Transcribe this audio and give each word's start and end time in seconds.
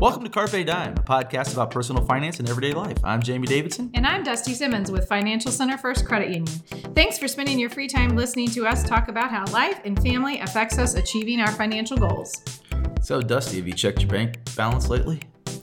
Welcome 0.00 0.24
to 0.24 0.30
Carpe 0.30 0.64
Dime, 0.64 0.94
a 0.94 1.02
podcast 1.02 1.52
about 1.52 1.70
personal 1.70 2.02
finance 2.06 2.40
and 2.40 2.48
everyday 2.48 2.72
life. 2.72 2.96
I'm 3.04 3.20
Jamie 3.20 3.46
Davidson. 3.46 3.90
And 3.92 4.06
I'm 4.06 4.22
Dusty 4.22 4.54
Simmons 4.54 4.90
with 4.90 5.06
Financial 5.06 5.52
Center 5.52 5.76
First 5.76 6.06
Credit 6.06 6.30
Union. 6.30 6.46
Thanks 6.94 7.18
for 7.18 7.28
spending 7.28 7.58
your 7.58 7.68
free 7.68 7.86
time 7.86 8.16
listening 8.16 8.48
to 8.52 8.66
us 8.66 8.82
talk 8.82 9.08
about 9.08 9.30
how 9.30 9.44
life 9.52 9.78
and 9.84 10.02
family 10.02 10.40
affects 10.40 10.78
us 10.78 10.94
achieving 10.94 11.40
our 11.40 11.52
financial 11.52 11.98
goals. 11.98 12.34
So, 13.02 13.20
Dusty, 13.20 13.58
have 13.58 13.66
you 13.66 13.74
checked 13.74 14.00
your 14.00 14.08
bank 14.08 14.38
balance 14.56 14.88
lately? 14.88 15.20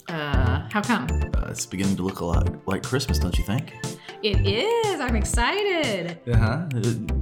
Uh, 0.07 0.69
how 0.69 0.83
come? 0.83 1.07
Uh, 1.35 1.47
it's 1.49 1.65
beginning 1.65 1.95
to 1.95 2.03
look 2.03 2.19
a 2.19 2.25
lot 2.25 2.67
like 2.67 2.83
Christmas, 2.83 3.17
don't 3.17 3.35
you 3.39 3.43
think? 3.43 3.73
It 4.21 4.45
is. 4.45 4.99
I'm 4.99 5.15
excited. 5.15 6.19
Uh 6.31 6.37
huh. 6.37 6.69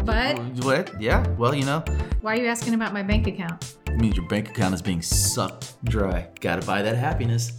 But 0.03 0.37
what? 0.65 1.01
Yeah. 1.01 1.25
Well, 1.37 1.55
you 1.55 1.63
know, 1.63 1.81
why 2.19 2.33
are 2.35 2.41
you 2.41 2.47
asking 2.47 2.73
about 2.73 2.91
my 2.91 3.03
bank 3.03 3.25
account? 3.27 3.77
It 3.95 4.01
means 4.01 4.17
your 4.17 4.27
bank 4.27 4.49
account 4.49 4.73
is 4.73 4.81
being 4.81 5.01
sucked 5.01 5.81
dry. 5.85 6.27
Got 6.41 6.59
to 6.59 6.67
buy 6.67 6.81
that 6.81 6.97
happiness. 6.97 7.53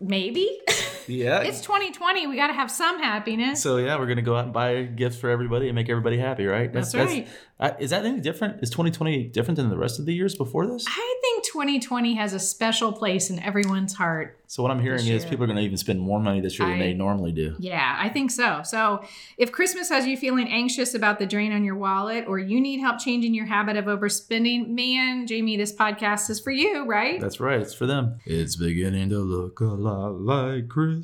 Maybe. 0.00 0.60
Yeah. 1.08 1.40
it's 1.40 1.60
2020. 1.62 2.26
We 2.26 2.36
got 2.36 2.48
to 2.48 2.52
have 2.52 2.70
some 2.70 3.00
happiness. 3.02 3.62
so 3.62 3.76
yeah, 3.78 3.98
we're 3.98 4.06
gonna 4.06 4.22
go 4.22 4.36
out 4.36 4.44
and 4.44 4.52
buy 4.52 4.82
gifts 4.82 5.18
for 5.18 5.30
everybody 5.30 5.68
and 5.68 5.74
make 5.74 5.88
everybody 5.88 6.18
happy, 6.18 6.46
right? 6.46 6.72
That's 6.72 6.94
right. 6.94 7.26
uh, 7.60 7.72
is 7.78 7.90
that 7.90 8.04
any 8.04 8.20
different? 8.20 8.62
Is 8.62 8.70
2020 8.70 9.24
different 9.28 9.56
than 9.56 9.68
the 9.70 9.76
rest 9.78 9.98
of 9.98 10.06
the 10.06 10.14
years 10.14 10.34
before 10.34 10.66
this? 10.66 10.84
I 10.86 11.18
think 11.22 11.44
2020 11.46 12.14
has 12.14 12.32
a 12.34 12.38
special 12.38 12.92
place 12.92 13.30
in 13.30 13.38
everyone's 13.40 13.94
heart. 13.94 14.34
So 14.50 14.62
what 14.62 14.72
I'm 14.72 14.80
hearing 14.80 15.06
is 15.06 15.24
people 15.26 15.44
are 15.44 15.46
gonna 15.46 15.60
even 15.60 15.76
spend 15.76 16.00
more 16.00 16.20
money 16.20 16.40
this 16.40 16.58
year 16.58 16.68
than 16.68 16.78
they 16.78 16.94
normally 16.94 17.32
do. 17.32 17.54
Yeah, 17.58 17.96
I 17.98 18.08
think 18.08 18.30
so. 18.30 18.62
So, 18.64 19.04
if 19.36 19.52
Christmas 19.52 19.90
has 19.90 20.06
you 20.06 20.16
feeling 20.16 20.48
anxious 20.48 20.94
about 20.94 21.18
the 21.18 21.26
drain 21.26 21.52
on 21.52 21.64
your 21.64 21.74
wallet 21.76 22.24
or 22.26 22.38
you 22.38 22.60
need 22.60 22.80
help 22.80 22.98
changing 22.98 23.34
your 23.34 23.44
habit 23.46 23.76
of 23.76 23.84
overspending, 23.84 24.68
man, 24.68 25.26
Jamie, 25.26 25.56
this 25.58 25.74
podcast 25.74 26.30
is 26.30 26.40
for 26.40 26.50
you, 26.50 26.86
right? 26.86 27.20
That's 27.20 27.40
right. 27.40 27.60
It's 27.60 27.74
for 27.74 27.84
them. 27.86 28.20
It's 28.24 28.56
beginning 28.56 29.10
to 29.10 29.18
look 29.18 29.60
a 29.60 29.64
lot 29.64 30.14
like 30.20 30.68
Christmas. 30.68 30.97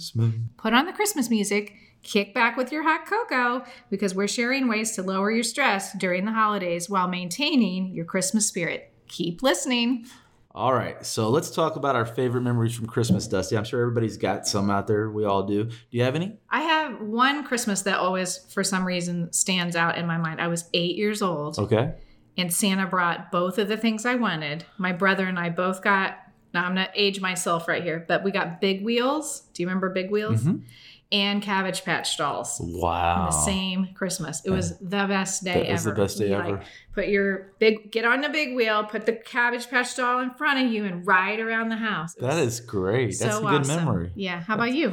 Put 0.57 0.73
on 0.73 0.87
the 0.87 0.93
Christmas 0.93 1.31
music, 1.31 1.75
kick 2.03 2.35
back 2.35 2.57
with 2.57 2.71
your 2.73 2.83
hot 2.83 3.07
cocoa 3.07 3.65
because 3.91 4.15
we're 4.15 4.29
sharing 4.29 4.69
ways 4.69 4.93
to 4.93 5.03
lower 5.03 5.31
your 5.31 5.43
stress 5.45 5.93
during 5.97 6.25
the 6.25 6.33
holidays 6.33 6.89
while 6.91 7.09
maintaining 7.09 7.95
your 7.95 8.05
Christmas 8.05 8.47
spirit. 8.47 8.93
Keep 9.09 9.43
listening. 9.43 10.07
All 10.55 10.73
right. 10.73 11.05
So 11.05 11.31
let's 11.31 11.51
talk 11.51 11.75
about 11.77 11.97
our 11.97 12.07
favorite 12.07 12.43
memories 12.43 12.75
from 12.77 12.87
Christmas, 12.87 13.27
Dusty. 13.27 13.57
I'm 13.57 13.65
sure 13.65 13.81
everybody's 13.81 14.17
got 14.17 14.47
some 14.47 14.71
out 14.71 14.87
there. 14.87 15.11
We 15.11 15.25
all 15.25 15.43
do. 15.43 15.65
Do 15.65 15.75
you 15.91 16.05
have 16.05 16.15
any? 16.15 16.37
I 16.49 16.61
have 16.61 17.01
one 17.01 17.43
Christmas 17.45 17.83
that 17.83 17.99
always, 17.99 18.39
for 18.53 18.63
some 18.63 18.85
reason, 18.85 19.33
stands 19.33 19.75
out 19.75 19.99
in 19.99 20.07
my 20.07 20.17
mind. 20.17 20.41
I 20.41 20.47
was 20.47 20.69
eight 20.73 20.95
years 20.97 21.23
old. 21.23 21.59
Okay. 21.59 21.95
and 22.37 22.53
Santa 22.53 22.87
brought 22.87 23.33
both 23.33 23.59
of 23.59 23.67
the 23.69 23.77
things 23.77 24.07
I 24.07 24.15
wanted. 24.15 24.65
My 24.79 24.93
brother 24.93 25.27
and 25.27 25.39
I 25.41 25.51
both 25.51 25.83
got. 25.83 26.19
Now 26.55 26.65
I'm 26.65 26.71
gonna 26.75 26.89
age 26.95 27.21
myself 27.21 27.67
right 27.69 27.83
here, 27.83 28.05
but 28.07 28.23
we 28.25 28.31
got 28.31 28.61
big 28.61 28.85
wheels. 28.85 29.41
Do 29.53 29.63
you 29.63 29.69
remember 29.69 29.91
big 29.91 30.11
wheels? 30.11 30.43
Mhm. 30.45 30.63
And 31.13 31.43
Cabbage 31.43 31.85
Patch 31.85 32.17
dolls. 32.17 32.59
Wow. 32.61 33.27
The 33.27 33.33
same 33.33 33.89
Christmas. 33.95 34.43
It 34.45 34.51
was 34.51 34.79
the 34.79 35.05
best 35.07 35.45
day 35.45 35.53
That 35.53 35.59
ever. 35.61 35.69
It 35.69 35.73
was 35.73 35.85
the 35.85 35.93
best 35.93 36.19
day 36.19 36.29
You, 36.31 36.35
ever. 36.35 36.51
like, 36.53 36.63
put 36.95 37.09
your 37.09 37.53
big, 37.59 37.93
get 37.93 38.05
on 38.05 38.21
the 38.21 38.31
big 38.31 38.57
wheel, 38.57 38.85
put 38.85 39.05
the 39.07 39.13
Cabbage 39.13 39.69
Patch 39.69 39.95
doll 39.97 40.21
in 40.21 40.31
front 40.31 40.65
of 40.65 40.73
you, 40.73 40.85
and 40.87 41.07
ride 41.07 41.41
around 41.41 41.69
the 41.69 41.77
house. 41.77 42.15
That 42.15 42.31
is 42.31 42.37
That 42.39 42.45
was 42.45 42.55
is 42.61 42.61
great. 42.67 43.19
That's 43.21 43.37
a 43.37 43.41
good 43.41 43.61
awesome. 43.61 43.77
memory. 43.85 44.13
Yeah. 44.17 44.41
How 44.43 44.55
about 44.55 44.73
you? 44.75 44.93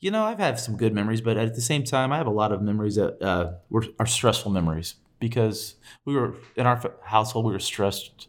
You 0.00 0.10
know, 0.10 0.24
I've 0.24 0.38
had 0.38 0.58
some 0.58 0.76
good 0.76 0.94
memories, 0.94 1.20
but 1.20 1.36
at 1.36 1.54
the 1.54 1.60
same 1.60 1.84
time, 1.84 2.10
I 2.10 2.16
have 2.16 2.26
a 2.26 2.30
lot 2.32 2.52
of 2.52 2.62
memories 2.62 2.94
that 2.96 3.20
uh, 3.22 3.52
were 3.68 3.84
are 3.98 4.06
stressful 4.06 4.50
memories 4.50 4.94
because 5.20 5.74
we 6.06 6.14
were 6.16 6.34
in 6.56 6.66
our 6.66 6.80
household. 7.04 7.44
We 7.44 7.52
were 7.52 7.58
stressed 7.58 8.26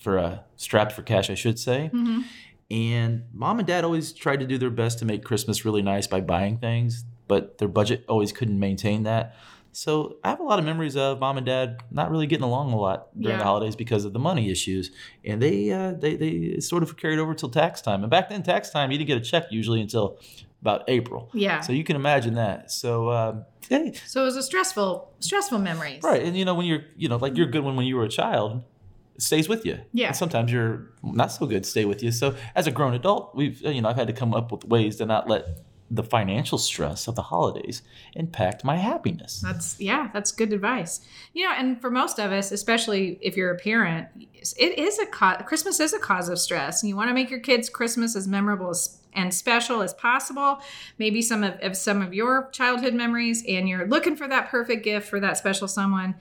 for 0.00 0.18
uh, 0.18 0.38
strapped 0.56 0.92
for 0.92 1.02
cash, 1.02 1.30
I 1.30 1.34
should 1.34 1.58
say. 1.58 1.90
Mhm. 1.92 2.24
And 2.70 3.24
mom 3.32 3.58
and 3.58 3.66
dad 3.66 3.84
always 3.84 4.12
tried 4.12 4.40
to 4.40 4.46
do 4.46 4.56
their 4.56 4.70
best 4.70 4.98
to 5.00 5.04
make 5.04 5.24
Christmas 5.24 5.64
really 5.64 5.82
nice 5.82 6.06
by 6.06 6.20
buying 6.20 6.58
things, 6.58 7.04
but 7.26 7.58
their 7.58 7.66
budget 7.68 8.04
always 8.08 8.30
couldn't 8.32 8.58
maintain 8.60 9.02
that. 9.04 9.34
So 9.72 10.16
I 10.24 10.30
have 10.30 10.40
a 10.40 10.44
lot 10.44 10.58
of 10.58 10.64
memories 10.64 10.96
of 10.96 11.20
mom 11.20 11.36
and 11.36 11.46
dad 11.46 11.80
not 11.92 12.10
really 12.10 12.26
getting 12.26 12.44
along 12.44 12.72
a 12.72 12.76
lot 12.76 13.08
during 13.20 13.38
the 13.38 13.44
holidays 13.44 13.76
because 13.76 14.04
of 14.04 14.12
the 14.12 14.18
money 14.18 14.50
issues, 14.50 14.90
and 15.24 15.40
they 15.40 15.70
uh, 15.70 15.92
they 15.92 16.16
they 16.16 16.58
sort 16.60 16.82
of 16.82 16.96
carried 16.96 17.18
over 17.20 17.34
till 17.34 17.48
tax 17.50 17.80
time. 17.80 18.02
And 18.02 18.10
back 18.10 18.28
then, 18.30 18.42
tax 18.42 18.70
time 18.70 18.90
you 18.90 18.98
didn't 18.98 19.08
get 19.08 19.16
a 19.18 19.20
check 19.20 19.44
usually 19.50 19.80
until 19.80 20.18
about 20.60 20.82
April. 20.88 21.30
Yeah. 21.32 21.60
So 21.60 21.72
you 21.72 21.84
can 21.84 21.94
imagine 21.96 22.34
that. 22.34 22.70
So 22.72 23.10
um, 23.10 23.44
hey, 23.68 23.92
So 24.06 24.22
it 24.22 24.24
was 24.24 24.36
a 24.36 24.42
stressful, 24.42 25.12
stressful 25.20 25.58
memories. 25.60 26.02
right, 26.02 26.22
and 26.22 26.36
you 26.36 26.44
know 26.44 26.54
when 26.54 26.66
you're 26.66 26.82
you 26.96 27.08
know 27.08 27.16
like 27.16 27.36
you're 27.36 27.46
good 27.46 27.62
when 27.64 27.76
when 27.76 27.86
you 27.86 27.94
were 27.96 28.04
a 28.04 28.08
child, 28.08 28.62
stays 29.20 29.48
with 29.48 29.64
you. 29.64 29.78
Yeah. 29.92 30.08
And 30.08 30.16
sometimes 30.16 30.52
you're 30.52 30.90
not 31.02 31.32
so 31.32 31.46
good 31.46 31.66
stay 31.66 31.84
with 31.84 32.02
you. 32.02 32.10
So 32.12 32.34
as 32.54 32.66
a 32.66 32.70
grown 32.70 32.94
adult, 32.94 33.34
we've 33.34 33.60
you 33.62 33.80
know 33.80 33.88
I've 33.88 33.96
had 33.96 34.08
to 34.08 34.12
come 34.12 34.34
up 34.34 34.52
with 34.52 34.64
ways 34.64 34.96
to 34.96 35.06
not 35.06 35.28
let 35.28 35.46
the 35.90 36.04
financial 36.04 36.56
stress 36.56 37.08
of 37.08 37.16
the 37.16 37.22
holidays 37.22 37.82
impact 38.14 38.64
my 38.64 38.76
happiness. 38.76 39.40
That's 39.40 39.78
yeah, 39.80 40.08
that's 40.12 40.30
good 40.30 40.52
advice. 40.52 41.00
You 41.34 41.46
know, 41.46 41.54
and 41.56 41.80
for 41.80 41.90
most 41.90 42.20
of 42.20 42.30
us, 42.30 42.52
especially 42.52 43.18
if 43.20 43.36
you're 43.36 43.50
a 43.50 43.58
parent, 43.58 44.06
it 44.56 44.78
is 44.78 44.98
a 45.00 45.06
cause. 45.06 45.42
Christmas 45.46 45.80
is 45.80 45.92
a 45.92 45.98
cause 45.98 46.28
of 46.28 46.38
stress, 46.38 46.82
and 46.82 46.88
you 46.88 46.96
want 46.96 47.10
to 47.10 47.14
make 47.14 47.28
your 47.28 47.40
kids' 47.40 47.68
Christmas 47.68 48.14
as 48.14 48.28
memorable 48.28 48.70
as, 48.70 49.00
and 49.14 49.34
special 49.34 49.82
as 49.82 49.92
possible. 49.94 50.60
Maybe 50.98 51.22
some 51.22 51.42
of, 51.42 51.58
of 51.60 51.76
some 51.76 52.02
of 52.02 52.14
your 52.14 52.48
childhood 52.52 52.94
memories, 52.94 53.42
and 53.48 53.68
you're 53.68 53.88
looking 53.88 54.14
for 54.14 54.28
that 54.28 54.48
perfect 54.48 54.84
gift 54.84 55.08
for 55.08 55.18
that 55.18 55.38
special 55.38 55.66
someone, 55.66 56.14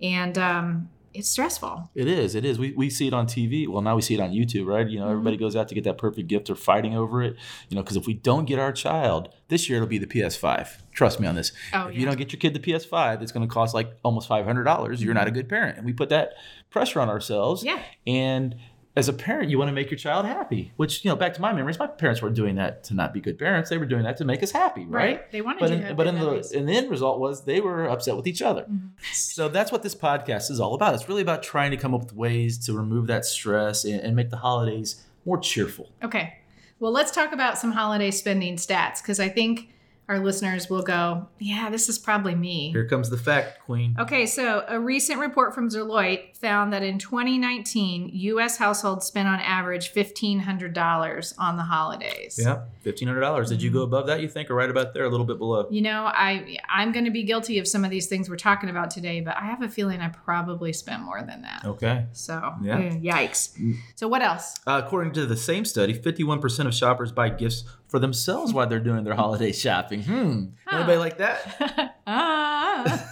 and 0.00 0.38
um, 0.38 0.88
it's 1.18 1.28
stressful. 1.28 1.90
It 1.94 2.06
is. 2.08 2.34
It 2.34 2.44
is. 2.44 2.58
We, 2.58 2.72
we 2.72 2.90
see 2.90 3.06
it 3.06 3.12
on 3.14 3.26
TV. 3.26 3.66
Well, 3.68 3.82
now 3.82 3.96
we 3.96 4.02
see 4.02 4.14
it 4.14 4.20
on 4.20 4.30
YouTube, 4.30 4.66
right? 4.66 4.86
You 4.88 4.98
know, 4.98 5.04
Mm-hmm. 5.06 5.12
everybody 5.12 5.36
goes 5.36 5.56
out 5.56 5.68
to 5.68 5.74
get 5.74 5.84
that 5.84 5.98
perfect 5.98 6.28
gift. 6.28 6.46
They're 6.46 6.56
fighting 6.56 6.94
over 6.96 7.22
it. 7.22 7.36
You 7.68 7.76
know, 7.76 7.82
because 7.82 7.96
if 7.96 8.06
we 8.06 8.14
don't 8.14 8.44
get 8.44 8.58
our 8.58 8.72
child 8.72 9.28
this 9.48 9.68
year, 9.68 9.78
it'll 9.78 9.88
be 9.88 9.98
the 9.98 10.06
PS5. 10.06 10.68
Trust 10.92 11.20
me 11.20 11.26
on 11.26 11.34
this. 11.34 11.52
Oh, 11.72 11.86
if 11.88 11.94
yeah. 11.94 12.00
you 12.00 12.06
don't 12.06 12.16
get 12.16 12.32
your 12.32 12.40
kid 12.40 12.54
the 12.54 12.60
PS5, 12.60 13.22
it's 13.22 13.32
going 13.32 13.46
to 13.46 13.52
cost 13.52 13.74
like 13.74 13.92
almost 14.02 14.28
five 14.28 14.44
hundred 14.44 14.64
dollars. 14.64 15.02
You're 15.02 15.14
not 15.14 15.28
a 15.28 15.30
good 15.30 15.48
parent, 15.48 15.76
and 15.76 15.86
we 15.86 15.92
put 15.92 16.08
that 16.10 16.34
pressure 16.70 17.00
on 17.00 17.08
ourselves. 17.08 17.62
Yeah. 17.64 17.82
And 18.06 18.56
as 18.96 19.08
a 19.08 19.12
parent, 19.12 19.50
you 19.50 19.58
want 19.58 19.68
to 19.68 19.72
make 19.74 19.90
your 19.90 19.98
child 19.98 20.24
happy. 20.24 20.72
Which 20.76 21.04
you 21.04 21.10
know, 21.10 21.16
back 21.16 21.34
to 21.34 21.40
my 21.40 21.52
memories, 21.52 21.78
my 21.78 21.86
parents 21.86 22.22
weren't 22.22 22.34
doing 22.34 22.56
that 22.56 22.82
to 22.84 22.94
not 22.94 23.12
be 23.12 23.20
good 23.20 23.38
parents. 23.38 23.68
They 23.68 23.76
were 23.76 23.84
doing 23.84 24.04
that 24.04 24.16
to 24.16 24.24
make 24.24 24.42
us 24.42 24.50
happy, 24.50 24.86
right? 24.86 25.30
They 25.30 25.42
wanted 25.42 25.60
But 25.60 25.70
in, 25.70 25.82
to 25.82 25.94
but 25.94 26.06
in 26.06 26.18
the 26.18 26.52
and 26.56 26.66
the 26.66 26.72
end 26.72 26.90
result 26.90 27.20
was 27.20 27.44
they 27.44 27.60
were 27.60 27.84
upset 27.86 28.16
with 28.16 28.26
each 28.26 28.40
other. 28.40 28.62
Mm-hmm. 28.62 28.86
So 29.12 29.48
that's 29.48 29.70
what 29.70 29.82
this 29.82 29.94
podcast 29.94 30.50
is 30.50 30.58
all 30.58 30.74
about. 30.74 30.94
It's 30.94 31.08
really 31.08 31.22
about 31.22 31.42
trying 31.42 31.70
to 31.72 31.76
come 31.76 31.94
up 31.94 32.00
with 32.00 32.14
ways 32.14 32.56
to 32.66 32.72
remove 32.72 33.06
that 33.08 33.26
stress 33.26 33.84
and, 33.84 34.00
and 34.00 34.16
make 34.16 34.30
the 34.30 34.38
holidays 34.38 35.04
more 35.26 35.38
cheerful. 35.38 35.90
Okay. 36.02 36.38
Well, 36.78 36.92
let's 36.92 37.10
talk 37.10 37.32
about 37.32 37.58
some 37.58 37.72
holiday 37.72 38.10
spending 38.10 38.56
stats 38.56 39.02
because 39.02 39.20
I 39.20 39.28
think 39.28 39.68
our 40.08 40.20
listeners 40.20 40.70
will 40.70 40.82
go, 40.82 41.26
yeah, 41.40 41.68
this 41.68 41.88
is 41.88 41.98
probably 41.98 42.34
me. 42.34 42.70
Here 42.70 42.86
comes 42.86 43.10
the 43.10 43.16
fact, 43.18 43.60
Queen. 43.64 43.96
Okay, 43.98 44.24
so 44.26 44.64
a 44.68 44.78
recent 44.78 45.18
report 45.18 45.54
from 45.54 45.68
Deloitte 45.68 46.36
found 46.36 46.72
that 46.72 46.82
in 46.84 46.98
2019, 46.98 48.10
U.S. 48.12 48.56
households 48.56 49.04
spent 49.06 49.26
on 49.26 49.40
average 49.40 49.92
$1,500 49.92 51.34
on 51.38 51.56
the 51.56 51.62
holidays. 51.62 52.38
Yeah, 52.40 52.62
fifteen 52.82 53.08
hundred 53.08 53.20
dollars. 53.20 53.48
Did 53.48 53.62
you 53.62 53.70
go 53.70 53.82
above 53.82 54.06
that? 54.06 54.20
You 54.20 54.28
think, 54.28 54.50
or 54.50 54.54
right 54.54 54.70
about 54.70 54.94
there, 54.94 55.04
a 55.04 55.08
little 55.08 55.26
bit 55.26 55.38
below? 55.38 55.66
You 55.70 55.82
know, 55.82 56.04
I 56.12 56.58
I'm 56.68 56.92
going 56.92 57.04
to 57.04 57.10
be 57.10 57.22
guilty 57.24 57.58
of 57.58 57.66
some 57.66 57.84
of 57.84 57.90
these 57.90 58.06
things 58.06 58.28
we're 58.30 58.36
talking 58.36 58.70
about 58.70 58.90
today, 58.90 59.20
but 59.20 59.36
I 59.36 59.46
have 59.46 59.62
a 59.62 59.68
feeling 59.68 60.00
I 60.00 60.08
probably 60.08 60.72
spent 60.72 61.02
more 61.02 61.22
than 61.22 61.42
that. 61.42 61.64
Okay. 61.64 62.06
So, 62.12 62.54
Yeah. 62.62 62.78
eh, 62.78 62.90
yikes. 62.98 63.56
So, 63.96 64.08
what 64.08 64.22
else? 64.22 64.54
Uh, 64.66 64.80
according 64.84 65.12
to 65.14 65.26
the 65.26 65.36
same 65.36 65.64
study, 65.64 65.92
fifty-one 65.94 66.40
percent 66.40 66.68
of 66.68 66.74
shoppers 66.74 67.12
buy 67.12 67.28
gifts 67.30 67.64
for 67.88 67.98
themselves 67.98 68.52
while 68.52 68.66
they're 68.66 68.80
doing 68.80 69.04
their 69.04 69.14
holiday 69.14 69.52
shopping. 69.52 70.02
Hmm. 70.02 70.44
Huh. 70.64 70.78
Anybody 70.78 70.98
like 70.98 71.18
that? 71.18 71.96
ah. 72.06 73.06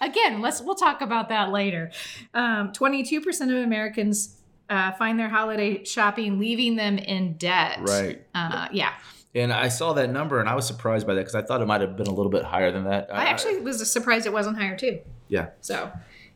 Again, 0.00 0.40
let's 0.40 0.60
we'll 0.60 0.74
talk 0.74 1.00
about 1.02 1.28
that 1.28 1.50
later. 1.50 1.90
Um, 2.34 2.72
22% 2.72 3.26
of 3.42 3.64
Americans 3.64 4.36
uh, 4.68 4.92
find 4.92 5.18
their 5.18 5.28
holiday 5.28 5.84
shopping 5.84 6.38
leaving 6.38 6.76
them 6.76 6.98
in 6.98 7.34
debt. 7.34 7.80
right. 7.82 8.22
Uh, 8.34 8.68
yeah. 8.72 8.92
And 9.34 9.52
I 9.52 9.68
saw 9.68 9.92
that 9.92 10.10
number 10.10 10.40
and 10.40 10.48
I 10.48 10.56
was 10.56 10.66
surprised 10.66 11.06
by 11.06 11.14
that 11.14 11.20
because 11.20 11.36
I 11.36 11.42
thought 11.42 11.60
it 11.62 11.66
might 11.66 11.82
have 11.82 11.96
been 11.96 12.08
a 12.08 12.12
little 12.12 12.32
bit 12.32 12.42
higher 12.42 12.72
than 12.72 12.84
that. 12.84 13.14
I 13.14 13.26
actually 13.26 13.60
was 13.60 13.88
surprised 13.90 14.26
it 14.26 14.32
wasn't 14.32 14.58
higher 14.58 14.76
too. 14.76 15.00
yeah. 15.28 15.50
So, 15.60 15.92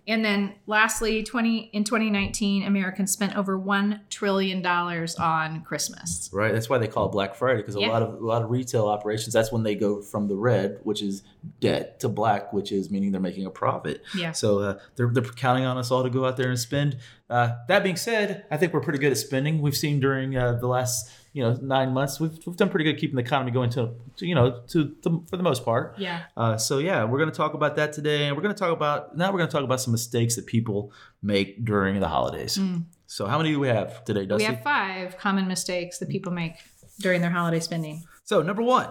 and 0.06 0.25
then 0.25 0.55
lastly, 0.67 1.23
20 1.23 1.71
in 1.73 1.85
2019, 1.85 2.65
Americans 2.65 3.11
spent 3.12 3.37
over 3.37 3.59
one 3.59 4.01
trillion 4.11 4.61
dollars 4.62 5.17
on 5.17 5.62
Christmas. 5.62 6.29
Right. 6.33 6.53
That's 6.53 6.69
why 6.69 6.79
they 6.79 6.89
call 6.89 7.06
it 7.06 7.12
Black 7.12 7.35
Friday 7.35 7.61
because 7.61 7.77
a 7.77 7.81
Yeah. 7.81 7.89
lot 7.89 8.03
of 8.03 8.15
a 8.21 8.27
lot 8.27 8.43
of 8.43 8.51
retail 8.51 8.87
operations. 8.87 9.33
That's 9.33 9.51
when 9.51 9.62
they 9.62 9.75
go 9.75 10.03
from 10.03 10.29
the 10.29 10.37
red, 10.37 10.79
which 10.83 11.03
is 11.03 11.23
debt, 11.61 12.01
to 12.01 12.09
black, 12.09 12.53
which 12.53 12.71
is 12.73 12.91
meaning 12.91 13.12
they're 13.12 13.21
making 13.21 13.47
a 13.47 13.51
profit. 13.51 14.03
Yeah. 14.17 14.33
So 14.33 14.59
uh, 14.61 14.79
they're 14.97 15.09
they're 15.12 15.23
counting 15.23 15.65
on 15.65 15.79
us 15.79 15.91
all 15.91 16.03
to 16.03 16.11
go 16.11 16.25
out 16.27 16.37
there 16.37 16.51
and 16.51 16.59
spend. 16.59 16.99
Uh, 17.31 17.53
that 17.69 17.83
being 17.83 17.97
said, 17.97 18.45
I 18.51 18.56
think 18.59 18.73
we're 18.75 18.81
pretty 18.83 18.99
good 18.99 19.11
at 19.12 19.19
spending. 19.19 19.62
We've 19.62 19.77
seen 19.77 20.01
during 20.01 20.37
uh, 20.37 20.53
the 20.55 20.67
last 20.69 21.11
you 21.34 21.42
know 21.42 21.52
nine 21.60 21.92
months, 21.92 22.20
we've, 22.20 22.38
we've 22.46 22.56
done 22.56 22.70
pretty 22.70 22.84
good 22.84 22.96
keeping 22.96 23.16
the 23.16 23.22
economy 23.22 23.50
going 23.50 23.69
to, 23.70 23.90
to 24.16 24.26
you 24.26 24.36
know 24.36 24.62
to, 24.69 24.94
to 25.02 25.25
for 25.28 25.36
the 25.36 25.42
most 25.42 25.64
part. 25.64 25.96
Yeah. 25.98 26.22
Uh, 26.36 26.56
so 26.56 26.78
yeah, 26.78 27.04
we're 27.04 27.19
going 27.19 27.31
to 27.31 27.36
talk 27.36 27.54
about 27.54 27.75
that 27.76 27.92
today, 27.92 28.26
and 28.26 28.36
we're 28.36 28.42
going 28.42 28.54
to 28.54 28.58
talk 28.58 28.72
about 28.72 29.16
now 29.16 29.32
we're 29.32 29.38
going 29.38 29.50
to 29.50 29.52
talk 29.52 29.64
about 29.64 29.81
some 29.81 29.90
mistakes 29.90 30.36
that 30.36 30.46
people 30.46 30.92
make 31.22 31.64
during 31.64 31.98
the 31.98 32.06
holidays. 32.06 32.56
Mm. 32.56 32.84
So 33.08 33.26
how 33.26 33.36
many 33.36 33.50
do 33.50 33.58
we 33.58 33.66
have 33.66 34.04
today, 34.04 34.26
We 34.32 34.44
have 34.44 34.62
five 34.62 35.19
common 35.19 35.48
mistakes 35.48 35.98
that 35.98 36.08
people 36.08 36.32
make 36.32 36.54
during 37.00 37.20
their 37.20 37.31
holiday 37.31 37.60
spending. 37.60 38.04
so 38.22 38.40
number 38.40 38.62
one, 38.62 38.88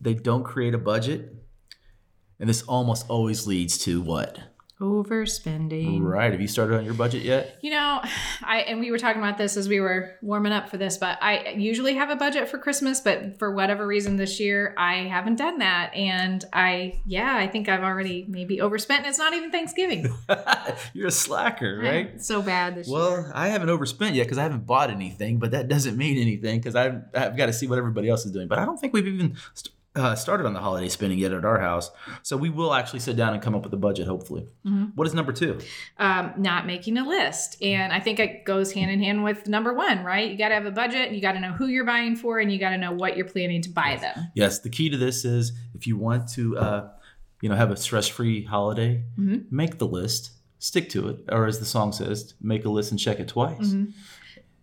they 0.00 0.14
don't 0.14 0.44
create 0.44 0.74
a 0.74 0.78
budget, 0.78 1.34
and 2.40 2.48
this 2.48 2.62
almost 2.62 3.04
always 3.10 3.46
leads 3.46 3.76
to 3.84 4.00
what? 4.00 4.38
Overspending. 4.80 6.02
Right. 6.02 6.32
Have 6.32 6.40
you 6.40 6.48
started 6.48 6.76
on 6.76 6.84
your 6.84 6.92
budget 6.92 7.22
yet? 7.22 7.58
You 7.62 7.70
know, 7.70 8.02
I 8.42 8.58
and 8.60 8.78
we 8.78 8.90
were 8.90 8.98
talking 8.98 9.22
about 9.22 9.38
this 9.38 9.56
as 9.56 9.68
we 9.68 9.80
were 9.80 10.16
warming 10.20 10.52
up 10.52 10.68
for 10.68 10.76
this, 10.76 10.98
but 10.98 11.18
I 11.22 11.54
usually 11.56 11.94
have 11.94 12.10
a 12.10 12.16
budget 12.16 12.48
for 12.48 12.58
Christmas, 12.58 13.00
but 13.00 13.38
for 13.38 13.50
whatever 13.54 13.86
reason 13.86 14.16
this 14.16 14.38
year 14.38 14.74
I 14.76 15.04
haven't 15.04 15.36
done 15.36 15.58
that. 15.58 15.94
And 15.94 16.44
I 16.52 17.00
yeah, 17.06 17.36
I 17.36 17.46
think 17.46 17.70
I've 17.70 17.82
already 17.82 18.26
maybe 18.28 18.60
overspent 18.60 19.00
and 19.00 19.08
it's 19.08 19.18
not 19.18 19.32
even 19.32 19.50
Thanksgiving. 19.50 20.14
You're 20.92 21.08
a 21.08 21.10
slacker, 21.10 21.78
right? 21.78 22.10
I'm 22.12 22.18
so 22.18 22.42
bad 22.42 22.74
this 22.74 22.86
year. 22.86 22.98
Well, 22.98 23.32
I 23.34 23.48
haven't 23.48 23.70
overspent 23.70 24.14
yet 24.14 24.24
because 24.24 24.36
I 24.36 24.42
haven't 24.42 24.66
bought 24.66 24.90
anything, 24.90 25.38
but 25.38 25.52
that 25.52 25.68
doesn't 25.68 25.96
mean 25.96 26.18
anything 26.18 26.60
because 26.60 26.74
I've, 26.76 27.02
I've 27.14 27.36
got 27.36 27.46
to 27.46 27.52
see 27.54 27.66
what 27.66 27.78
everybody 27.78 28.10
else 28.10 28.26
is 28.26 28.32
doing. 28.32 28.46
But 28.46 28.58
I 28.58 28.66
don't 28.66 28.76
think 28.78 28.92
we've 28.92 29.06
even 29.06 29.36
st- 29.54 29.72
uh, 29.96 30.14
started 30.14 30.46
on 30.46 30.52
the 30.52 30.60
holiday 30.60 30.88
spending 30.88 31.18
yet 31.18 31.32
at 31.32 31.44
our 31.44 31.58
house. 31.58 31.90
So 32.22 32.36
we 32.36 32.50
will 32.50 32.74
actually 32.74 33.00
sit 33.00 33.16
down 33.16 33.32
and 33.32 33.42
come 33.42 33.54
up 33.54 33.64
with 33.64 33.72
a 33.72 33.76
budget, 33.78 34.06
hopefully. 34.06 34.46
Mhm. 34.66 34.92
What 34.94 35.06
is 35.06 35.14
number 35.14 35.32
two? 35.32 35.58
um, 35.98 36.32
not 36.36 36.66
making 36.66 36.98
a 36.98 37.06
list. 37.08 37.60
And 37.62 37.92
I 37.92 38.00
think 38.00 38.18
it 38.20 38.44
goes 38.44 38.72
hand 38.72 38.90
in 38.90 39.00
hand 39.00 39.24
with 39.24 39.48
number 39.48 39.72
one, 39.72 40.04
right? 40.04 40.30
You 40.30 40.36
got 40.36 40.48
to 40.48 40.54
have 40.54 40.66
a 40.66 40.70
budget, 40.70 41.12
you 41.12 41.20
got 41.20 41.32
to 41.32 41.40
know 41.40 41.52
who 41.52 41.66
you're 41.66 41.84
buying 41.86 42.14
for, 42.16 42.38
and 42.38 42.52
you 42.52 42.58
got 42.58 42.70
to 42.70 42.78
know 42.78 42.92
what 42.92 43.16
you're 43.16 43.26
planning 43.26 43.62
to 43.62 43.70
buy 43.70 43.96
them. 44.00 44.28
Yes, 44.34 44.58
the 44.60 44.68
key 44.68 44.90
to 44.90 44.96
this 44.96 45.24
is 45.24 45.52
if 45.74 45.86
you 45.86 45.96
want 45.96 46.28
to, 46.34 46.58
uh, 46.58 46.88
you 47.40 47.48
know, 47.48 47.54
have 47.56 47.70
a 47.70 47.76
stress-free 47.76 48.44
holiday, 48.44 49.04
Mhm. 49.18 49.50
make 49.50 49.78
the 49.78 49.86
list, 49.86 50.32
stick 50.58 50.88
to 50.90 51.08
it, 51.08 51.20
or 51.30 51.46
as 51.46 51.58
the 51.58 51.64
song 51.66 51.92
says, 51.92 52.34
make 52.40 52.64
a 52.64 52.68
list 52.70 52.90
and 52.90 53.00
check 53.00 53.18
it 53.20 53.28
twice. 53.28 53.68
Mhm. 53.68 53.92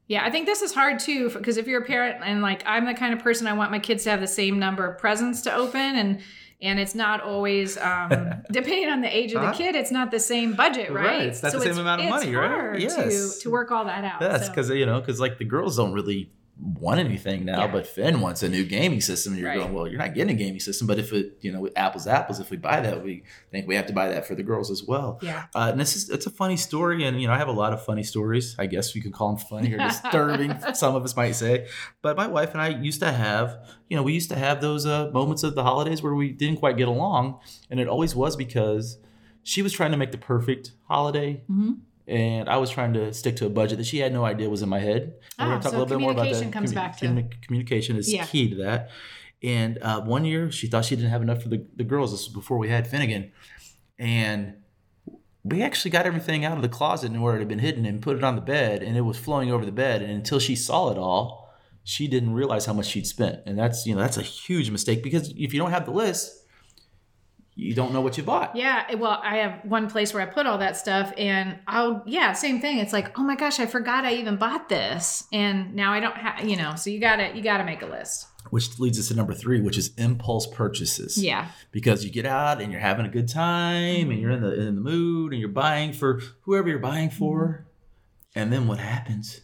Yeah, 0.08 0.24
I 0.26 0.30
think 0.30 0.46
this 0.46 0.62
is 0.62 0.74
hard 0.74 1.00
too 1.00 1.30
because 1.30 1.58
if 1.58 1.68
you're 1.68 1.82
a 1.82 1.86
parent 1.86 2.18
and 2.24 2.42
like 2.42 2.62
I'm 2.66 2.86
the 2.86 2.94
kind 2.94 3.14
of 3.14 3.20
person 3.20 3.48
I 3.48 3.54
want 3.54 3.72
my 3.72 3.80
kids 3.80 4.04
to 4.04 4.10
have 4.10 4.20
the 4.20 4.28
same 4.28 4.60
number 4.60 4.86
of 4.86 4.98
presents 5.00 5.42
to 5.44 5.54
open 5.56 5.80
and 5.80 6.22
and 6.62 6.80
it's 6.80 6.96
not 6.96 7.22
always 7.22 7.78
um, 7.78 8.10
depending 8.52 8.90
on 8.90 9.02
the 9.02 9.16
age 9.16 9.34
of 9.34 9.42
the 9.42 9.48
Huh? 9.48 9.54
kid, 9.54 9.76
it's 9.76 9.92
not 9.92 10.12
the 10.12 10.20
same 10.20 10.54
budget, 10.54 10.92
right? 10.92 11.06
Right, 11.06 11.22
it's 11.24 11.44
not 11.44 11.52
the 11.52 11.60
same 11.60 11.78
amount 11.78 12.02
of 12.04 12.10
money, 12.10 12.34
right? 12.36 12.50
hard 12.50 12.82
Yes. 12.82 13.38
To 13.38 13.42
to 13.44 13.50
work 13.52 13.72
all 13.72 13.86
that 13.86 14.04
out. 14.06 14.20
That's 14.20 14.46
so. 14.46 14.50
because 14.52 14.70
you 14.70 14.86
know, 14.86 15.00
because 15.02 15.20
like 15.20 15.38
the 15.40 15.46
girls 15.46 15.76
don't 15.78 15.94
really 15.94 16.30
want 16.65 17.00
anything 17.00 17.44
now, 17.44 17.65
Yeah. 17.65 17.71
but 17.74 17.86
Finn 17.86 18.21
wants 18.21 18.42
a 18.42 18.48
new 18.48 18.63
gaming 18.63 19.01
system. 19.01 19.33
And 19.33 19.42
you're 19.42 19.50
Right. 19.50 19.57
going, 19.60 19.74
well, 19.74 19.86
you're 19.88 19.98
not 20.00 20.13
getting 20.13 20.33
a 20.33 20.38
gaming 20.38 20.62
system, 20.62 20.88
but 20.88 20.98
if 20.98 21.12
it, 21.12 21.38
you 21.42 21.51
know, 21.51 21.68
apples 21.75 22.07
apples, 22.07 22.39
if 22.39 22.50
we 22.50 22.56
buy 22.57 22.80
that, 22.80 23.04
we 23.04 23.24
think 23.51 23.68
we 23.68 23.75
have 23.75 23.86
to 23.88 23.94
buy 23.94 24.07
that 24.10 24.25
for 24.25 24.33
the 24.36 24.44
girls 24.44 24.71
as 24.71 24.81
well. 24.83 25.19
yeah. 25.21 25.45
Uh, 25.54 25.69
and 25.71 25.80
this 25.80 25.95
is 25.95 26.10
it's 26.10 26.25
a 26.25 26.30
funny 26.30 26.56
story, 26.56 27.04
and 27.06 27.21
you 27.21 27.27
know, 27.27 27.33
I 27.33 27.38
have 27.38 27.50
a 27.50 27.51
lot 27.63 27.74
of 27.74 27.83
funny 27.83 28.04
stories. 28.04 28.56
I 28.57 28.65
guess 28.68 28.95
you 28.95 29.01
could 29.01 29.13
call 29.13 29.36
them 29.36 29.45
funny 29.45 29.74
or 29.74 29.77
disturbing. 29.77 30.56
some 30.74 30.95
of 30.95 31.04
us 31.04 31.15
might 31.15 31.33
say, 31.33 31.68
but 32.01 32.15
my 32.15 32.27
wife 32.27 32.51
and 32.54 32.62
I 32.62 32.69
used 32.69 33.01
to 33.01 33.12
have, 33.12 33.57
you 33.89 33.98
know, 33.98 34.04
we 34.04 34.13
used 34.13 34.30
to 34.30 34.38
have 34.38 34.62
those 34.62 34.86
uh, 34.86 35.10
moments 35.12 35.44
of 35.44 35.56
the 35.56 35.63
holidays 35.63 36.01
where 36.01 36.15
we 36.15 36.31
didn't 36.31 36.57
quite 36.60 36.77
get 36.77 36.88
along, 36.88 37.39
and 37.69 37.80
it 37.80 37.88
always 37.88 38.15
was 38.15 38.36
because 38.36 38.98
she 39.44 39.62
was 39.62 39.74
trying 39.74 39.92
to 39.92 39.98
make 39.98 40.12
the 40.12 40.18
perfect 40.18 40.71
holiday 40.88 41.44
Mhm. 41.51 41.80
And 42.08 42.50
I 42.50 42.58
was 42.58 42.70
trying 42.70 42.94
to 42.94 43.14
stick 43.14 43.36
to 43.38 43.46
a 43.46 43.50
budget 43.50 43.78
that 43.78 43.86
she 43.86 44.00
had 44.00 44.12
no 44.14 44.26
idea 44.26 44.50
was 44.50 44.62
in 44.62 44.70
my 44.70 44.80
head. 44.80 45.14
And 45.40 45.54
Ah, 45.54 45.60
so 45.62 45.86
communication 45.86 46.52
comes 46.52 46.74
back 46.74 46.98
to- 46.98 47.06
Commu- 47.08 47.42
communication 47.42 47.96
is 47.98 48.12
Yeah. 48.14 48.26
key 48.26 48.50
to 48.50 48.56
that. 48.64 48.90
And 49.42 49.78
uh, 49.82 50.02
one 50.02 50.26
year 50.26 50.52
she 50.52 50.68
thought 50.68 50.86
she 50.86 50.96
didn't 50.96 51.12
have 51.12 51.22
enough 51.22 51.42
for 51.44 51.50
the, 51.50 51.66
the 51.76 51.84
girls. 51.84 52.12
This 52.12 52.26
was 52.26 52.34
before 52.34 52.58
we 52.58 52.70
had 52.70 52.88
Finnegan. 52.88 53.32
And 54.00 54.56
we 55.44 55.62
actually 55.62 55.92
got 55.92 56.06
everything 56.06 56.46
out 56.46 56.56
of 56.56 56.62
the 56.62 56.70
closet 56.70 57.12
and 57.12 57.22
where 57.22 57.36
it 57.36 57.40
had 57.40 57.48
been 57.50 57.60
hidden 57.60 57.86
and 57.86 58.02
put 58.02 58.16
it 58.18 58.24
on 58.24 58.36
the 58.36 58.42
bed 58.42 58.82
and 58.82 58.96
it 58.96 59.02
was 59.02 59.18
flowing 59.18 59.52
over 59.52 59.66
the 59.66 59.72
bed. 59.74 60.02
And 60.02 60.12
until 60.12 60.40
she 60.40 60.56
saw 60.56 60.90
it 60.92 60.98
all, 60.98 61.54
she 61.84 62.08
didn't 62.08 62.34
realize 62.34 62.66
how 62.66 62.74
much 62.74 62.86
she'd 62.88 63.06
spent. 63.08 63.40
And 63.46 63.60
that's, 63.60 63.86
you 63.86 63.94
know, 63.94 64.00
that's 64.02 64.18
a 64.18 64.22
huge 64.22 64.70
mistake 64.70 65.04
because 65.04 65.30
if 65.38 65.54
you 65.54 65.60
don't 65.60 65.72
have 65.72 65.86
the 65.86 65.92
list, 65.92 66.43
you 67.56 67.76
don't 67.76 67.94
know 67.94 68.02
what 68.02 68.18
you 68.18 68.24
bought. 68.24 68.56
Yeah, 68.56 68.86
eh, 68.90 68.96
well, 68.96 69.20
I 69.24 69.38
have 69.38 69.64
one 69.64 69.90
place 69.90 70.14
where 70.14 70.24
I 70.24 70.26
put 70.26 70.46
all 70.46 70.58
that 70.58 70.76
stuff, 70.76 71.14
and 71.18 71.60
I'll, 71.68 72.04
yeah, 72.06 72.34
same 72.34 72.60
thing. 72.60 72.80
It's 72.80 72.94
like, 72.94 73.18
oh 73.20 73.24
my 73.24 73.36
gosh, 73.36 73.60
I 73.60 73.66
forgot 73.66 74.06
I 74.06 74.14
even 74.16 74.38
bought 74.38 74.70
this, 74.70 75.28
and 75.32 75.76
now 75.76 75.94
I 75.94 76.00
don't 76.00 76.16
have, 76.18 76.48
you 76.48 76.58
know. 76.58 76.76
So 76.76 76.90
you 76.90 77.00
gotta, 77.00 77.36
you 77.36 77.44
gotta 77.44 77.64
make 77.64 77.82
a 77.82 77.86
list. 77.86 78.28
Which 78.50 78.80
leads 78.80 79.00
us 79.00 79.08
to 79.08 79.16
number 79.16 79.34
three, 79.34 79.62
which 79.62 79.78
is 79.78 79.94
impulse 79.98 80.48
purchases. 80.48 81.18
Yeah, 81.18 81.48
because 81.72 82.04
you 82.04 82.12
get 82.12 82.26
out 82.26 82.62
and 82.62 82.72
you're 82.72 82.82
having 82.82 83.06
a 83.06 83.10
good 83.10 83.30
time 83.30 84.12
and 84.12 84.20
you're 84.20 84.32
in 84.32 84.42
the 84.42 84.68
in 84.68 84.76
the 84.76 84.82
mood 84.82 85.32
and 85.32 85.40
you're 85.40 85.50
buying 85.50 85.94
for 85.94 86.22
whoever 86.42 86.68
you're 86.68 86.80
buying 86.80 87.10
for, 87.10 87.66
and 88.36 88.52
then 88.52 88.68
what 88.68 88.80
happens? 88.80 89.42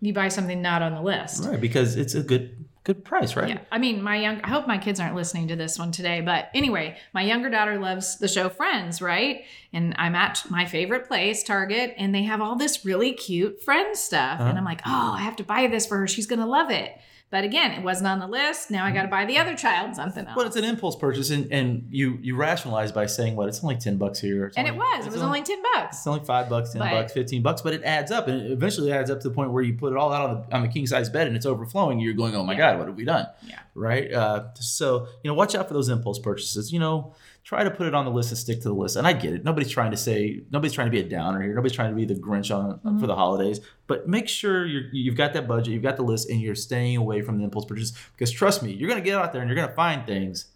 you 0.00 0.12
buy 0.12 0.28
something 0.28 0.60
not 0.60 0.82
on 0.82 0.94
the 0.94 1.00
list. 1.02 1.44
Right, 1.44 1.60
because 1.60 1.96
it's 1.96 2.14
a 2.14 2.22
good 2.22 2.64
good 2.84 3.04
price, 3.04 3.34
right? 3.34 3.48
Yeah, 3.48 3.58
I 3.72 3.78
mean, 3.78 4.02
my 4.02 4.16
young. 4.16 4.40
I 4.42 4.48
hope 4.48 4.66
my 4.66 4.78
kids 4.78 5.00
aren't 5.00 5.14
listening 5.16 5.48
to 5.48 5.56
this 5.56 5.78
one 5.78 5.90
today, 5.90 6.20
but 6.20 6.50
anyway, 6.54 6.96
my 7.12 7.22
younger 7.22 7.50
daughter 7.50 7.78
loves 7.78 8.18
the 8.18 8.28
show 8.28 8.48
Friends, 8.48 9.00
right? 9.02 9.44
And 9.72 9.94
I'm 9.98 10.14
at 10.14 10.42
my 10.50 10.66
favorite 10.66 11.08
place, 11.08 11.42
Target, 11.42 11.94
and 11.96 12.14
they 12.14 12.22
have 12.22 12.40
all 12.40 12.56
this 12.56 12.84
really 12.84 13.12
cute 13.12 13.62
Friends 13.62 13.98
stuff, 14.00 14.38
Uh-huh. 14.40 14.48
and 14.50 14.58
I'm 14.58 14.64
like, 14.64 14.82
oh, 14.86 15.14
I 15.16 15.22
have 15.22 15.36
to 15.36 15.44
buy 15.44 15.66
this 15.66 15.86
for 15.86 15.96
her. 15.98 16.06
She's 16.06 16.26
gonna 16.26 16.46
love 16.46 16.70
it. 16.70 16.96
But 17.34 17.42
again, 17.42 17.72
it 17.72 17.82
wasn't 17.82 18.06
on 18.06 18.20
the 18.20 18.28
list. 18.28 18.70
Now 18.70 18.84
I 18.84 18.92
got 18.92 19.02
to 19.02 19.08
buy 19.08 19.24
the 19.24 19.38
other 19.38 19.56
child 19.56 19.96
something 19.96 20.24
else. 20.24 20.36
But 20.36 20.46
it's 20.46 20.54
an 20.54 20.62
impulse 20.62 20.94
purchase, 20.94 21.30
and, 21.30 21.50
and 21.52 21.88
you 21.90 22.16
you 22.22 22.36
rationalize 22.36 22.92
by 22.92 23.06
saying, 23.06 23.34
"What? 23.34 23.48
It's 23.48 23.64
only 23.64 23.74
ten 23.74 23.96
bucks 23.96 24.20
here." 24.20 24.52
And 24.56 24.68
it 24.68 24.76
was. 24.76 25.04
It 25.04 25.12
was 25.12 25.20
only 25.20 25.42
ten 25.42 25.60
bucks. 25.74 25.96
It's 25.96 26.06
only 26.06 26.24
five 26.24 26.48
bucks, 26.48 26.70
ten 26.74 26.78
But- 26.82 26.90
bucks, 26.92 27.12
fifteen 27.12 27.42
bucks, 27.42 27.60
but 27.60 27.72
it 27.74 27.82
adds 27.82 28.12
up, 28.12 28.28
and 28.28 28.40
it 28.40 28.52
eventually 28.52 28.92
adds 28.92 29.10
up 29.10 29.18
to 29.22 29.28
the 29.28 29.34
point 29.34 29.50
where 29.50 29.64
you 29.64 29.74
put 29.74 29.92
it 29.92 29.96
all 29.98 30.12
out 30.12 30.30
on 30.30 30.44
the 30.48 30.54
on 30.56 30.62
the 30.62 30.68
king 30.68 30.86
size 30.86 31.08
bed, 31.08 31.26
and 31.26 31.34
it's 31.34 31.44
overflowing. 31.44 31.98
You're 31.98 32.14
going, 32.14 32.36
"Oh 32.36 32.44
my 32.44 32.52
Yeah. 32.52 32.58
god, 32.70 32.78
what 32.78 32.86
have 32.86 32.96
we 32.96 33.04
done?" 33.04 33.26
Yeah. 33.44 33.58
Right. 33.74 34.12
Uh, 34.14 34.44
so 34.54 35.08
you 35.24 35.28
know, 35.28 35.34
watch 35.34 35.56
out 35.56 35.66
for 35.66 35.74
those 35.74 35.88
impulse 35.88 36.20
purchases. 36.20 36.72
You 36.72 36.78
know, 36.78 37.14
try 37.44 37.62
to 37.62 37.70
put 37.70 37.86
it 37.86 37.94
on 37.94 38.04
the 38.06 38.10
list 38.10 38.30
and 38.30 38.38
stick 38.38 38.58
to 38.62 38.68
the 38.68 38.74
list. 38.74 38.96
And 38.96 39.06
I 39.06 39.12
get 39.12 39.34
it. 39.34 39.44
Nobody's 39.44 39.70
trying 39.70 39.90
to 39.90 39.96
say 39.98 40.42
nobody's 40.50 40.72
trying 40.72 40.86
to 40.86 40.90
be 40.90 41.00
a 41.00 41.08
downer 41.08 41.42
here. 41.42 41.54
Nobody's 41.54 41.76
trying 41.76 41.90
to 41.90 41.96
be 41.96 42.04
the 42.06 42.14
Grinch 42.14 42.54
on 42.54 42.78
Mhm. 42.80 43.00
for 43.00 43.06
the 43.06 43.14
holidays. 43.14 43.60
But 43.86 44.08
make 44.08 44.28
sure 44.28 44.64
you're, 44.64 44.84
you've 44.92 45.16
got 45.16 45.34
that 45.34 45.46
budget, 45.46 45.72
you've 45.74 45.82
got 45.82 45.96
the 45.96 46.02
list, 46.02 46.30
and 46.30 46.40
you're 46.40 46.54
staying 46.54 46.96
away 46.96 47.20
from 47.20 47.36
the 47.38 47.44
impulse 47.44 47.66
purchases. 47.66 47.92
Because 48.16 48.30
trust 48.30 48.62
me, 48.62 48.72
you're 48.72 48.88
going 48.88 49.00
to 49.00 49.04
get 49.04 49.18
out 49.18 49.32
there 49.32 49.42
and 49.42 49.48
you're 49.50 49.56
going 49.56 49.68
to 49.68 49.74
find 49.74 50.06
things 50.06 50.46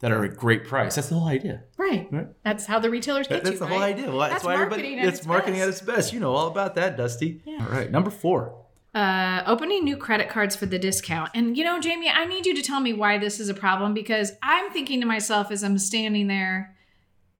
that 0.00 0.10
are 0.10 0.24
a 0.24 0.28
great 0.28 0.64
price. 0.64 0.94
That's 0.94 1.08
the 1.08 1.16
whole 1.16 1.28
idea. 1.28 1.64
Right. 1.76 2.08
Right. 2.10 2.28
That's 2.44 2.64
how 2.64 2.78
the 2.78 2.88
retailers 2.88 3.26
get 3.28 3.42
That- 3.42 3.44
that's 3.44 3.54
you. 3.54 3.58
the 3.58 3.64
right? 3.66 3.72
whole 3.74 3.82
idea. 3.82 4.06
Well, 4.08 4.18
that's, 4.20 4.32
That's 4.34 4.44
why 4.44 4.54
everybody 4.54 4.82
marketing 4.82 5.00
at 5.00 5.08
it's 5.08 5.18
its 5.18 5.26
marketing 5.26 5.60
at 5.60 5.68
its 5.68 5.80
best. 5.82 6.12
You 6.14 6.20
know 6.20 6.32
all 6.32 6.46
about 6.48 6.76
that, 6.76 6.96
Dusty. 6.96 7.42
Yeah. 7.44 7.58
All 7.66 7.70
right, 7.72 7.90
number 7.90 8.10
four. 8.10 8.54
Uh, 8.98 9.44
opening 9.46 9.84
new 9.84 9.96
credit 9.96 10.28
cards 10.28 10.56
for 10.56 10.66
the 10.66 10.76
discount. 10.76 11.30
And 11.32 11.56
you 11.56 11.62
know, 11.62 11.78
Jamie, 11.78 12.08
I 12.08 12.24
need 12.24 12.46
you 12.46 12.54
to 12.56 12.62
tell 12.62 12.80
me 12.80 12.92
why 12.92 13.16
this 13.16 13.38
is 13.38 13.48
a 13.48 13.54
problem 13.54 13.94
because 13.94 14.32
I'm 14.42 14.72
thinking 14.72 14.98
to 15.00 15.06
myself 15.06 15.52
as 15.52 15.62
I'm 15.62 15.78
standing 15.78 16.26
there, 16.26 16.74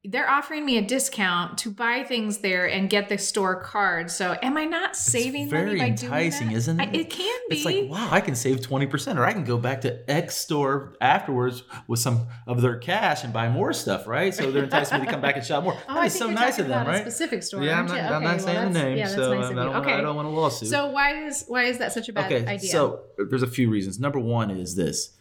they're 0.05 0.31
offering 0.31 0.65
me 0.65 0.79
a 0.79 0.83
discount 0.83 1.59
to 1.59 1.71
buy 1.71 2.05
things 2.05 2.39
there 2.39 2.67
and 2.67 2.89
get 2.89 3.09
the 3.09 3.19
store 3.19 3.61
card. 3.61 4.11
So 4.13 4.37
am 4.41 4.57
I 4.57 4.65
not 4.65 4.95
saving 4.95 5.51
very 5.51 5.67
money 5.77 5.79
by 5.81 5.87
enticing, 5.89 6.41
doing 6.49 6.53
that? 6.53 6.57
isn't 6.57 6.81
I- 6.81 6.85
it? 6.85 6.95
it 6.95 7.11
can 7.11 7.41
be. 7.51 7.57
It's 7.57 7.65
like, 7.65 7.91
wow, 7.91 8.09
I 8.11 8.21
can 8.21 8.37
save 8.37 8.61
20%, 8.61 9.19
or 9.19 9.25
I 9.25 9.33
can 9.33 9.43
go 9.45 9.59
back 9.59 9.81
to 9.83 10.09
X 10.11 10.37
store 10.37 10.95
afterwards 11.01 11.65
with 11.89 11.99
some 11.99 12.29
of 12.47 12.63
their 12.63 12.77
cash 12.77 13.25
and 13.25 13.33
buy 13.33 13.49
more 13.49 13.73
stuff, 13.73 14.07
right? 14.07 14.33
So 14.33 14.53
they're 14.53 14.65
enticing 14.65 15.01
me 15.01 15.07
to 15.07 15.11
come 15.13 15.21
back 15.21 15.37
and 15.37 15.45
shop 15.45 15.65
more. 15.65 15.75
Oh, 15.89 15.95
that 15.95 16.03
I 16.03 16.07
is 16.07 16.15
so 16.17 16.31
nice 16.31 16.59
of 16.61 16.69
them, 16.69 16.83
about 16.83 16.87
a 16.87 16.91
right? 16.91 17.01
specific 17.01 17.43
store. 17.43 17.65
yeah, 17.65 17.73
I'm 17.73 17.79
aren't 17.79 17.89
not, 17.89 17.97
you? 17.97 18.03
I'm 18.17 18.23
not 18.23 18.37
well, 18.37 18.39
saying 18.47 18.73
the 18.73 18.83
name, 18.85 18.99
yeah, 18.99 19.05
that's 19.05 19.15
so 19.17 19.35
nice 19.35 19.47
I, 19.47 19.49
of 19.51 19.57
don't, 19.57 19.65
you. 19.67 19.71
want- 19.73 19.87
Okay. 19.87 19.95
I 19.95 20.01
don't 20.01 20.17
want 20.17 20.29
a 20.29 20.31
lawsuit. 20.31 20.69
So 20.69 20.91
why 20.91 21.25
is 21.27 21.45
why 21.49 21.65
is 21.65 21.79
that 21.79 21.93
such 21.93 22.09
a 22.09 22.13
bad 22.13 22.33
okay, 22.33 22.47
idea? 22.47 22.71
so 22.71 23.01
there's 23.31 23.43
a 23.43 23.47
few 23.49 23.69
reasons. 23.69 23.99
Number 23.99 24.21
one 24.21 24.51
is 24.51 24.77
this: 24.77 25.17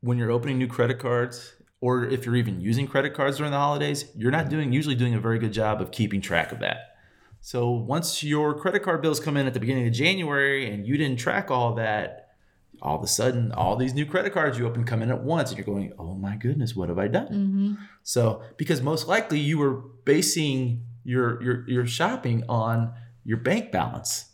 when 0.00 0.16
you're 0.18 0.30
opening 0.30 0.58
new 0.58 0.66
credit 0.66 0.98
cards, 0.98 1.54
or 1.82 2.04
if 2.04 2.24
you're 2.24 2.36
even 2.36 2.60
using 2.60 2.86
credit 2.86 3.12
cards 3.12 3.36
during 3.38 3.50
the 3.50 3.58
holidays, 3.58 4.06
you're 4.16 4.30
not 4.30 4.48
doing 4.48 4.72
usually 4.72 4.94
doing 4.94 5.14
a 5.14 5.20
very 5.20 5.38
good 5.40 5.52
job 5.52 5.82
of 5.82 5.90
keeping 5.90 6.20
track 6.20 6.52
of 6.52 6.60
that. 6.60 6.94
So 7.40 7.70
once 7.70 8.22
your 8.22 8.54
credit 8.54 8.84
card 8.84 9.02
bills 9.02 9.18
come 9.18 9.36
in 9.36 9.48
at 9.48 9.52
the 9.52 9.58
beginning 9.58 9.88
of 9.88 9.92
January 9.92 10.70
and 10.70 10.86
you 10.86 10.96
didn't 10.96 11.18
track 11.18 11.50
all 11.50 11.74
that, 11.74 12.36
all 12.80 12.96
of 12.96 13.02
a 13.02 13.08
sudden 13.08 13.50
all 13.50 13.74
these 13.76 13.94
new 13.94 14.06
credit 14.06 14.32
cards 14.32 14.56
you 14.56 14.64
open 14.66 14.84
come 14.84 15.02
in 15.02 15.10
at 15.10 15.24
once 15.24 15.50
and 15.50 15.58
you're 15.58 15.66
going, 15.66 15.92
"Oh 15.98 16.14
my 16.14 16.36
goodness, 16.36 16.76
what 16.76 16.88
have 16.88 17.00
I 17.00 17.08
done?" 17.08 17.28
Mhm. 17.28 17.86
So 18.04 18.42
because 18.56 18.80
most 18.80 19.08
likely 19.08 19.40
you 19.40 19.58
were 19.58 19.82
basing 20.04 20.84
your 21.04 21.42
your 21.42 21.68
your 21.68 21.86
shopping 21.86 22.44
on 22.48 22.92
your 23.24 23.38
bank 23.38 23.72
balance 23.72 24.31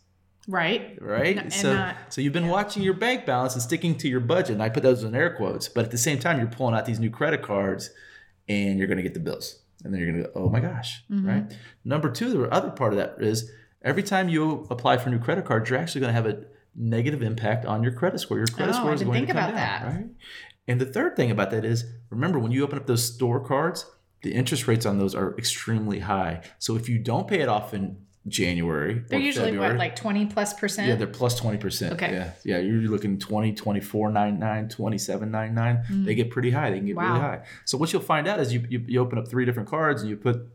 right. 0.48 0.98
right? 1.00 1.36
No, 1.36 1.48
so, 1.50 1.74
not- 1.74 1.96
so 2.08 2.20
you've 2.20 2.32
been 2.32 2.48
watching 2.48 2.82
your 2.82 2.94
bank 2.94 3.24
balance 3.26 3.52
and 3.54 3.62
sticking 3.62 3.96
to 3.98 4.08
your 4.08 4.20
budget. 4.20 4.54
And 4.54 4.62
I 4.62 4.68
put 4.70 4.82
those 4.82 5.04
in 5.04 5.14
air 5.14 5.34
quotes, 5.36 5.68
but 5.68 5.84
at 5.84 5.90
the 5.92 5.98
same 5.98 6.18
time, 6.18 6.38
you're 6.38 6.48
pulling 6.48 6.74
out 6.74 6.86
these 6.86 6.98
new 6.98 7.10
credit 7.10 7.42
cards, 7.42 7.90
and 8.48 8.78
you're 8.78 8.88
going 8.88 8.96
to 8.96 9.02
get 9.02 9.14
the 9.14 9.20
bills, 9.20 9.60
and 9.84 9.92
then 9.92 10.00
you're 10.00 10.10
going 10.10 10.22
to 10.24 10.28
go, 10.30 10.32
oh 10.44 10.48
my 10.48 10.58
gosh, 10.60 11.04
Mhm. 11.10 11.26
right? 11.26 11.56
Number 11.84 12.10
two, 12.10 12.30
the 12.32 12.50
other 12.50 12.70
part 12.70 12.92
of 12.92 12.96
that 12.98 13.16
is 13.20 13.50
every 13.82 14.02
time 14.02 14.28
you 14.28 14.66
apply 14.70 14.96
for 14.96 15.10
new 15.10 15.18
credit 15.18 15.44
cards, 15.44 15.68
you're 15.70 15.78
actually 15.78 16.00
going 16.00 16.14
to 16.14 16.20
have 16.20 16.26
a 16.26 16.44
negative 16.74 17.22
impact 17.22 17.64
on 17.66 17.82
your 17.82 17.92
credit 17.92 18.18
score. 18.18 18.38
Your 18.38 18.46
credit 18.46 18.74
Oh, 18.74 18.78
score 18.78 18.94
is 18.94 19.02
going 19.02 19.14
think 19.14 19.26
to 19.28 19.34
come 19.34 19.42
about 19.44 19.54
down, 19.56 19.82
that. 19.84 19.96
right? 19.96 20.06
And 20.66 20.80
the 20.80 20.86
third 20.86 21.16
thing 21.16 21.30
about 21.30 21.50
that 21.50 21.64
is, 21.64 21.84
remember 22.10 22.38
when 22.38 22.52
you 22.52 22.62
open 22.64 22.78
up 22.78 22.86
those 22.86 23.04
store 23.14 23.40
cards, 23.40 23.84
the 24.22 24.32
interest 24.34 24.66
rates 24.66 24.84
on 24.86 24.98
those 24.98 25.14
are 25.14 25.36
extremely 25.38 26.00
high. 26.00 26.40
So 26.58 26.74
if 26.76 26.88
you 26.88 26.98
don't 26.98 27.26
pay 27.28 27.40
it 27.40 27.48
off 27.48 27.72
in 27.74 27.98
January. 28.30 29.02
They're 29.08 29.18
usually 29.18 29.46
February. 29.50 29.72
what, 29.74 29.78
like 29.78 29.96
20 29.96 30.26
plus 30.26 30.54
percent? 30.54 30.88
Yeah, 30.88 30.94
they're 30.96 31.06
plus 31.06 31.40
20%. 31.40 31.92
Okay. 31.92 32.12
Yeah. 32.12 32.30
Yeah. 32.44 32.58
You're 32.58 32.82
looking 32.90 33.18
20, 33.18 33.54
24, 33.54 34.10
99, 34.10 34.68
27, 34.68 35.30
99. 35.30 36.04
They 36.04 36.14
get 36.14 36.30
pretty 36.30 36.50
high. 36.50 36.70
They 36.70 36.76
can 36.78 36.86
get 36.86 36.96
really 36.96 37.08
Mm. 37.08 37.20
High. 37.20 37.40
So 37.64 37.76
what 37.78 37.92
you'll 37.92 38.02
find 38.02 38.26
out 38.28 38.40
is 38.40 38.52
you, 38.52 38.64
you, 38.68 38.84
you 38.86 39.00
open 39.00 39.18
up 39.18 39.28
three 39.28 39.44
different 39.44 39.68
cards 39.68 40.02
and 40.02 40.10
you 40.10 40.16
put 40.16 40.46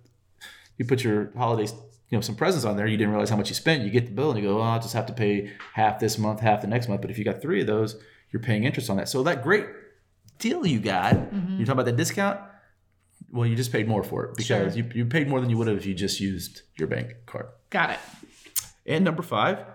you 0.78 0.86
put 0.86 1.04
your 1.04 1.32
holidays, 1.38 1.72
you 2.10 2.18
know, 2.18 2.22
some 2.22 2.36
presents 2.36 2.66
on 2.66 2.76
there. 2.78 2.88
You 2.88 2.98
didn't 2.98 3.12
realize 3.12 3.30
how 3.30 3.38
much 3.38 3.50
you 3.50 3.56
spent. 3.56 3.84
You 3.84 3.92
get 3.92 4.08
the 4.08 4.12
bill 4.12 4.32
and 4.32 4.40
you 4.42 4.48
go, 4.50 4.56
well, 4.56 4.64
I'll 4.66 4.80
just 4.82 4.94
have 4.96 5.06
to 5.06 5.14
pay 5.14 5.52
half 5.74 6.00
this 6.00 6.18
month, 6.18 6.40
half 6.40 6.62
the 6.62 6.68
next 6.68 6.88
month. 6.90 7.02
But 7.02 7.12
if 7.12 7.18
you 7.20 7.24
got 7.24 7.42
three 7.42 7.62
of 7.62 7.68
those, 7.68 7.96
you're 8.32 8.42
paying 8.42 8.64
interest 8.64 8.90
on 8.90 8.98
that. 8.98 9.08
So 9.08 9.22
that 9.24 9.44
great 9.44 9.68
deal 10.40 10.66
you 10.66 10.80
got, 10.80 11.14
Mm-hmm. 11.14 11.58
you're 11.58 11.66
talking 11.66 11.72
about 11.74 11.86
that 11.86 11.96
discount. 11.96 12.40
Well, 13.32 13.48
you 13.48 13.56
just 13.56 13.72
paid 13.72 13.88
more 13.88 14.04
for 14.04 14.26
it 14.26 14.32
because 14.36 14.46
Sure. 14.48 14.68
you, 14.84 14.90
you 14.94 15.06
paid 15.06 15.28
more 15.28 15.40
than 15.42 15.50
you 15.50 15.58
would 15.58 15.68
have 15.68 15.78
if 15.78 15.86
you 15.86 15.94
just 15.94 16.20
used 16.20 16.62
your 16.78 16.88
bank 16.88 17.14
card. 17.26 17.48
Got 17.74 17.90
it. 17.90 18.00
And 18.86 19.04
number 19.04 19.24
five, 19.24 19.66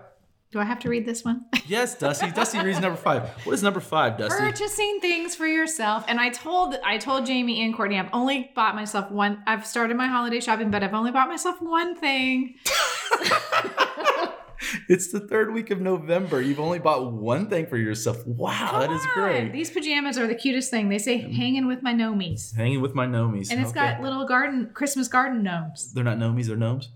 Do 0.53 0.59
I 0.59 0.63
have 0.63 0.79
to 0.79 0.89
read 0.89 1.05
this 1.05 1.23
one? 1.25 1.45
Yes, 1.67 1.95
Dusty. 1.95 2.31
Dusty 2.31 2.57
reads 2.63 2.79
number 2.79 2.97
five. 2.97 3.29
What 3.45 3.53
is 3.53 3.61
number 3.61 3.79
five, 3.79 4.17
Dusty? 4.17 4.39
Purchasing 4.39 4.99
things 5.01 5.35
for 5.35 5.45
yourself. 5.45 6.03
And 6.07 6.19
I 6.19 6.29
told 6.29 6.73
I 6.83 6.97
told 6.97 7.27
Jamie 7.27 7.61
and 7.61 7.75
Courtney 7.75 7.99
I've 7.99 8.09
only 8.11 8.49
bought 8.55 8.73
myself 8.73 9.11
one 9.11 9.43
I've 9.45 9.67
started 9.67 9.95
my 9.95 10.07
holiday 10.07 10.39
shopping, 10.39 10.71
but 10.71 10.81
I've 10.81 10.95
only 10.95 11.11
bought 11.11 11.27
myself 11.27 11.61
one 11.61 11.95
thing. 11.95 12.55
It's 14.87 15.11
the 15.11 15.21
third 15.21 15.53
week 15.53 15.71
of 15.71 15.79
November. 15.79 16.41
You've 16.41 16.59
only 16.59 16.79
bought 16.79 17.13
one 17.13 17.47
thing 17.47 17.65
for 17.67 17.77
yourself. 17.77 18.25
Wow, 18.27 18.79
that 18.79 18.91
is 18.91 19.01
Come 19.13 19.23
on. 19.23 19.29
great. 19.29 19.53
These 19.53 19.71
pajamas 19.71 20.17
are 20.17 20.27
the 20.27 20.35
cutest 20.35 20.69
thing. 20.69 20.89
They 20.89 20.97
say 20.97 21.19
mm-hmm. 21.19 21.31
hanging 21.31 21.67
with 21.67 21.81
my 21.81 21.93
gnomies. 21.93 22.55
Hanging 22.55 22.81
with 22.81 22.93
my 22.93 23.05
gnomies. 23.07 23.51
And 23.51 23.61
it's 23.61 23.69
Okay. 23.71 23.93
got 23.93 24.01
little 24.01 24.25
garden 24.27 24.69
Christmas 24.73 25.07
garden 25.07 25.43
gnomes. 25.43 25.93
They're 25.93 26.03
not 26.03 26.17
gnomies, 26.17 26.47
they're 26.47 26.57
gnomes. 26.57 26.89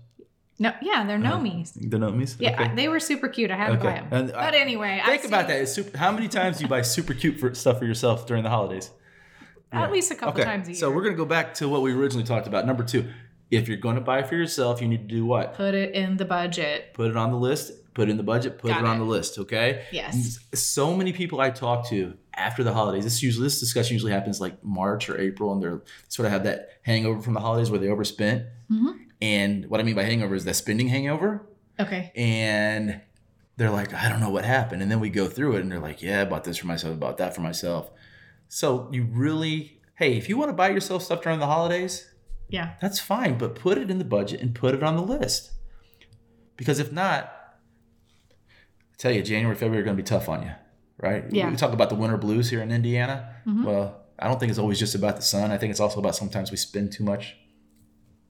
No, 0.58 0.72
yeah, 0.80 1.04
they're 1.04 1.18
gnomies. 1.18 1.72
The 1.74 1.96
gnomies. 1.96 2.36
Yeah, 2.38 2.50
Uh-huh. 2.52 2.62
Okay. 2.64 2.74
they 2.76 2.88
were 2.88 3.00
super 3.00 3.28
cute. 3.28 3.50
I 3.50 3.56
had 3.56 3.72
to 3.72 3.76
buy 3.78 3.94
them. 3.94 4.06
And 4.12 4.32
I- 4.32 4.44
but 4.46 4.54
anyway, 4.54 5.00
Think 5.04 5.22
I've 5.22 5.28
about 5.28 5.48
that. 5.48 5.68
Super, 5.68 5.98
how 5.98 6.12
many 6.12 6.28
times 6.28 6.58
do 6.58 6.62
you 6.64 6.68
buy 6.68 6.82
super 6.82 7.12
cute 7.14 7.40
for 7.40 7.52
stuff 7.54 7.78
for 7.80 7.84
yourself 7.86 8.26
during 8.26 8.44
the 8.44 8.50
holidays? 8.50 8.90
At 9.72 9.90
least 9.90 10.12
a 10.12 10.14
couple 10.14 10.34
Okay. 10.40 10.44
times 10.48 10.68
a 10.68 10.70
year. 10.70 10.76
So 10.78 10.90
we're 10.92 11.02
gonna 11.02 11.16
go 11.16 11.24
back 11.24 11.54
to 11.54 11.68
what 11.68 11.82
we 11.82 11.92
originally 11.92 12.24
talked 12.24 12.46
about. 12.46 12.64
Number 12.66 12.84
two, 12.84 13.08
if 13.50 13.66
you're 13.68 13.76
going 13.76 13.96
to 13.96 14.00
buy 14.00 14.22
for 14.22 14.36
yourself, 14.36 14.80
you 14.80 14.86
need 14.88 15.08
to 15.08 15.14
do 15.14 15.26
what? 15.26 15.54
put 15.54 15.74
it 15.74 15.94
in 15.94 16.16
the 16.16 16.24
budget. 16.24 16.94
Put 16.94 17.10
it 17.10 17.16
on 17.16 17.30
the 17.32 17.36
list. 17.36 17.72
Put 17.94 18.08
it 18.08 18.10
in 18.12 18.16
the 18.16 18.22
budget. 18.24 18.58
Put 18.58 18.68
Got 18.70 18.80
it 18.80 18.86
on 18.86 18.98
the 18.98 19.04
list. 19.04 19.38
Okay. 19.38 19.82
Yes. 19.92 20.38
so 20.54 20.96
many 20.96 21.12
people 21.12 21.40
I 21.40 21.50
talk 21.50 21.88
to 21.90 22.14
after 22.36 22.62
the 22.64 22.72
holidays. 22.72 23.04
This 23.04 23.22
usually 23.22 23.46
this 23.46 23.58
discussion 23.60 23.94
usually 23.94 24.12
happens 24.12 24.40
like 24.40 24.62
March 24.64 25.08
or 25.10 25.18
April, 25.20 25.52
and 25.52 25.60
they're 25.62 25.82
sort 26.08 26.26
of 26.26 26.32
have 26.32 26.44
that 26.44 26.68
hangover 26.82 27.20
from 27.20 27.34
the 27.34 27.40
holidays 27.40 27.70
where 27.70 27.78
they 27.80 27.88
overspent. 27.88 28.44
Mhm. 28.72 28.94
And 29.24 29.66
what 29.70 29.80
I 29.80 29.82
mean 29.84 29.94
by 29.94 30.02
hangover 30.04 30.34
is 30.34 30.44
that 30.44 30.54
spending 30.56 30.88
hangover, 30.88 31.46
Okay. 31.80 32.12
and 32.14 33.00
they're 33.56 33.70
like, 33.70 33.92
I 33.94 34.08
don't 34.08 34.20
know 34.20 34.30
what 34.30 34.44
happened, 34.44 34.82
and 34.82 34.90
then 34.90 35.00
we 35.00 35.08
go 35.10 35.26
through 35.28 35.56
it, 35.56 35.60
and 35.62 35.70
they're 35.72 35.78
like, 35.88 36.02
Yeah, 36.02 36.22
I 36.22 36.24
bought 36.24 36.44
this 36.44 36.56
for 36.58 36.66
myself, 36.66 36.92
I 36.94 36.96
bought 36.96 37.18
that 37.18 37.34
for 37.34 37.40
myself. 37.40 37.90
So 38.48 38.88
you 38.92 39.04
really, 39.10 39.80
hey, 39.96 40.16
if 40.16 40.28
you 40.28 40.36
want 40.36 40.50
to 40.50 40.54
buy 40.54 40.68
yourself 40.70 41.02
stuff 41.02 41.22
during 41.22 41.38
the 41.40 41.46
holidays, 41.46 42.10
Yeah. 42.48 42.74
that's 42.82 43.00
fine, 43.00 43.38
but 43.38 43.54
put 43.54 43.78
it 43.78 43.90
in 43.90 43.98
the 43.98 44.04
budget 44.04 44.40
and 44.40 44.54
put 44.54 44.74
it 44.74 44.82
on 44.82 44.96
the 44.96 45.02
list. 45.02 45.52
Because 46.56 46.78
if 46.78 46.92
not, 46.92 47.32
I 48.92 48.96
tell 48.98 49.12
you, 49.12 49.22
January, 49.22 49.54
February 49.56 49.80
are 49.82 49.84
going 49.84 49.96
to 49.96 50.02
be 50.02 50.06
tough 50.06 50.28
on 50.28 50.42
you, 50.42 50.52
right? 50.98 51.24
Yeah. 51.30 51.48
We 51.50 51.56
talk 51.56 51.72
about 51.72 51.88
the 51.88 51.96
winter 51.96 52.16
blues 52.16 52.50
here 52.50 52.60
in 52.62 52.70
Indiana. 52.70 53.34
Mhm. 53.46 53.64
Well, 53.64 54.02
I 54.18 54.28
don't 54.28 54.38
think 54.38 54.50
it's 54.50 54.58
always 54.58 54.78
just 54.78 54.94
about 54.94 55.16
the 55.16 55.22
sun. 55.22 55.50
I 55.50 55.58
think 55.58 55.70
it's 55.72 55.80
also 55.80 55.98
about 55.98 56.14
sometimes 56.14 56.50
we 56.50 56.56
spend 56.56 56.92
too 56.92 57.02
much 57.04 57.36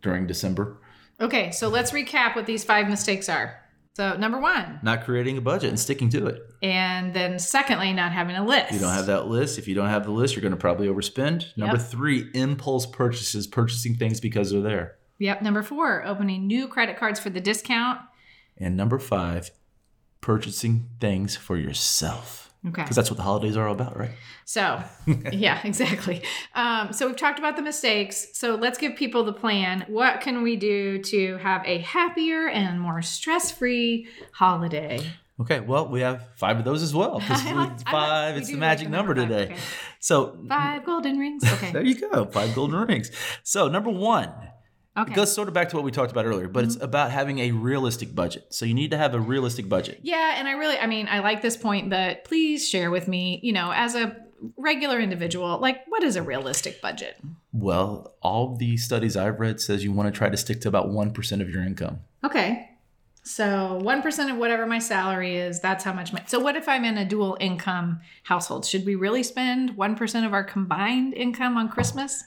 during 0.00 0.26
December. 0.26 0.80
Okay, 1.20 1.50
so 1.52 1.68
let's 1.68 1.92
recap 1.92 2.34
what 2.36 2.46
these 2.46 2.64
five 2.64 2.88
mistakes 2.88 3.28
are. 3.28 3.60
So, 3.96 4.16
number 4.16 4.40
one, 4.40 4.80
Not 4.82 5.04
creating 5.04 5.38
a 5.38 5.40
budget 5.40 5.68
and 5.68 5.78
sticking 5.78 6.08
to 6.10 6.26
it. 6.26 6.42
and 6.62 7.14
then 7.14 7.38
secondly, 7.38 7.92
not 7.92 8.10
having 8.10 8.34
a 8.34 8.44
list. 8.44 8.72
You 8.72 8.80
don't 8.80 8.92
have 8.92 9.06
that 9.06 9.28
list. 9.28 9.56
If 9.56 9.68
you 9.68 9.76
don't 9.76 9.88
have 9.88 10.04
the 10.04 10.10
list, 10.10 10.34
you're 10.34 10.42
going 10.42 10.50
to 10.50 10.56
probably 10.58 10.88
overspend. 10.88 11.56
Number 11.56 11.76
Yep. 11.76 11.86
three, 11.86 12.28
impulse 12.34 12.86
purchases, 12.86 13.46
purchasing 13.46 13.94
things 13.94 14.18
because 14.20 14.50
they're 14.50 14.60
there. 14.62 14.96
Yep. 15.20 15.42
Number 15.42 15.62
four, 15.62 16.04
opening 16.04 16.48
new 16.48 16.66
credit 16.66 16.96
cards 16.96 17.20
for 17.20 17.30
the 17.30 17.40
discount. 17.40 18.00
And 18.58 18.76
number 18.76 18.98
five, 18.98 19.52
purchasing 20.20 20.88
things 21.00 21.36
for 21.36 21.56
yourself. 21.56 22.43
Okay. 22.66 22.82
Because 22.82 22.96
that's 22.96 23.10
what 23.10 23.18
the 23.18 23.22
holidays 23.22 23.56
are 23.56 23.66
all 23.68 23.74
about, 23.74 23.98
right? 23.98 24.12
So, 24.46 24.82
yeah, 25.32 25.60
exactly. 25.64 26.22
Um, 26.54 26.92
so, 26.92 27.06
we've 27.06 27.16
talked 27.16 27.38
about 27.38 27.56
the 27.56 27.62
mistakes. 27.62 28.28
So, 28.32 28.54
let's 28.54 28.78
give 28.78 28.96
people 28.96 29.22
the 29.24 29.32
plan. 29.34 29.84
What 29.88 30.20
can 30.22 30.42
we 30.42 30.56
do 30.56 30.98
to 31.02 31.36
have 31.38 31.62
a 31.66 31.78
happier 31.78 32.48
and 32.48 32.80
more 32.80 33.02
stress 33.02 33.50
free 33.52 34.08
holiday? 34.32 35.00
Okay, 35.40 35.60
well, 35.60 35.88
we 35.88 36.00
have 36.00 36.28
five 36.36 36.58
of 36.58 36.64
those 36.64 36.82
as 36.82 36.94
well. 36.94 37.20
'cause 37.20 37.44
I 37.46 37.52
we- 37.52 37.58
like- 37.58 37.72
I 37.86 37.90
five, 37.90 38.36
it's 38.36 38.48
the 38.48 38.56
magic 38.56 38.88
number 38.88 39.14
number 39.14 39.34
five, 39.34 39.40
today. 39.48 39.52
okay. 39.54 39.62
So 39.98 40.38
Five 40.48 40.84
golden 40.84 41.18
rings. 41.18 41.42
Okay. 41.54 41.72
there 41.72 41.82
you 41.84 41.96
go, 42.08 42.24
five 42.26 42.54
golden 42.54 42.80
rings. 42.86 43.10
So 43.42 43.68
number 43.68 43.90
one, 43.90 44.30
Okay. 44.96 45.12
it 45.12 45.16
goes 45.16 45.34
sort 45.34 45.48
of 45.48 45.54
back 45.54 45.68
to 45.70 45.76
what 45.76 45.84
we 45.84 45.90
talked 45.90 46.12
about 46.12 46.24
earlier, 46.24 46.46
but 46.48 46.60
Mm-hmm. 46.64 46.74
it's 46.74 46.82
about 46.82 47.10
having 47.10 47.40
a 47.40 47.50
realistic 47.50 48.14
budget. 48.14 48.46
So 48.50 48.64
you 48.64 48.74
need 48.74 48.90
to 48.92 48.96
have 48.96 49.12
a 49.14 49.20
realistic 49.20 49.68
budget. 49.68 49.98
Yeah, 50.02 50.34
and 50.38 50.46
I 50.46 50.52
really, 50.52 50.78
I 50.78 50.86
mean, 50.86 51.08
I 51.10 51.18
like 51.18 51.42
this 51.42 51.56
point, 51.56 51.90
but 51.90 52.24
please 52.24 52.68
share 52.68 52.90
with 52.92 53.08
me, 53.08 53.40
you 53.42 53.52
know, 53.52 53.72
as 53.74 53.94
a 53.96 54.16
regular 54.56 55.00
individual, 55.00 55.58
like 55.58 55.80
what 55.88 56.02
is 56.04 56.16
a 56.16 56.22
realistic 56.22 56.80
budget? 56.80 57.18
Well, 57.52 58.14
all 58.22 58.56
the 58.56 58.76
studies 58.76 59.16
I've 59.16 59.40
read 59.40 59.60
says 59.60 59.82
you 59.82 59.90
want 59.92 60.12
to 60.12 60.16
try 60.16 60.28
to 60.28 60.36
stick 60.36 60.60
to 60.62 60.68
about 60.68 60.90
one 60.90 61.12
percent 61.12 61.42
of 61.42 61.48
your 61.50 61.62
income. 61.62 62.00
Okay. 62.22 62.70
So 63.26 63.80
1% 63.82 64.30
of 64.30 64.36
whatever 64.36 64.66
my 64.66 64.78
salary 64.78 65.36
is, 65.36 65.58
that's 65.58 65.82
how 65.82 65.94
much 65.94 66.12
my. 66.12 66.22
So, 66.26 66.38
what 66.38 66.56
if 66.56 66.68
I'm 66.68 66.84
in 66.84 66.98
a 66.98 67.06
dual 67.06 67.38
income 67.40 68.00
household? 68.24 68.66
Should 68.66 68.84
we 68.84 68.96
really 68.96 69.22
spend 69.22 69.70
1% 69.78 70.26
of 70.26 70.34
our 70.34 70.44
combined 70.44 71.14
income 71.14 71.56
on 71.56 71.70
Christmas? 71.70 72.22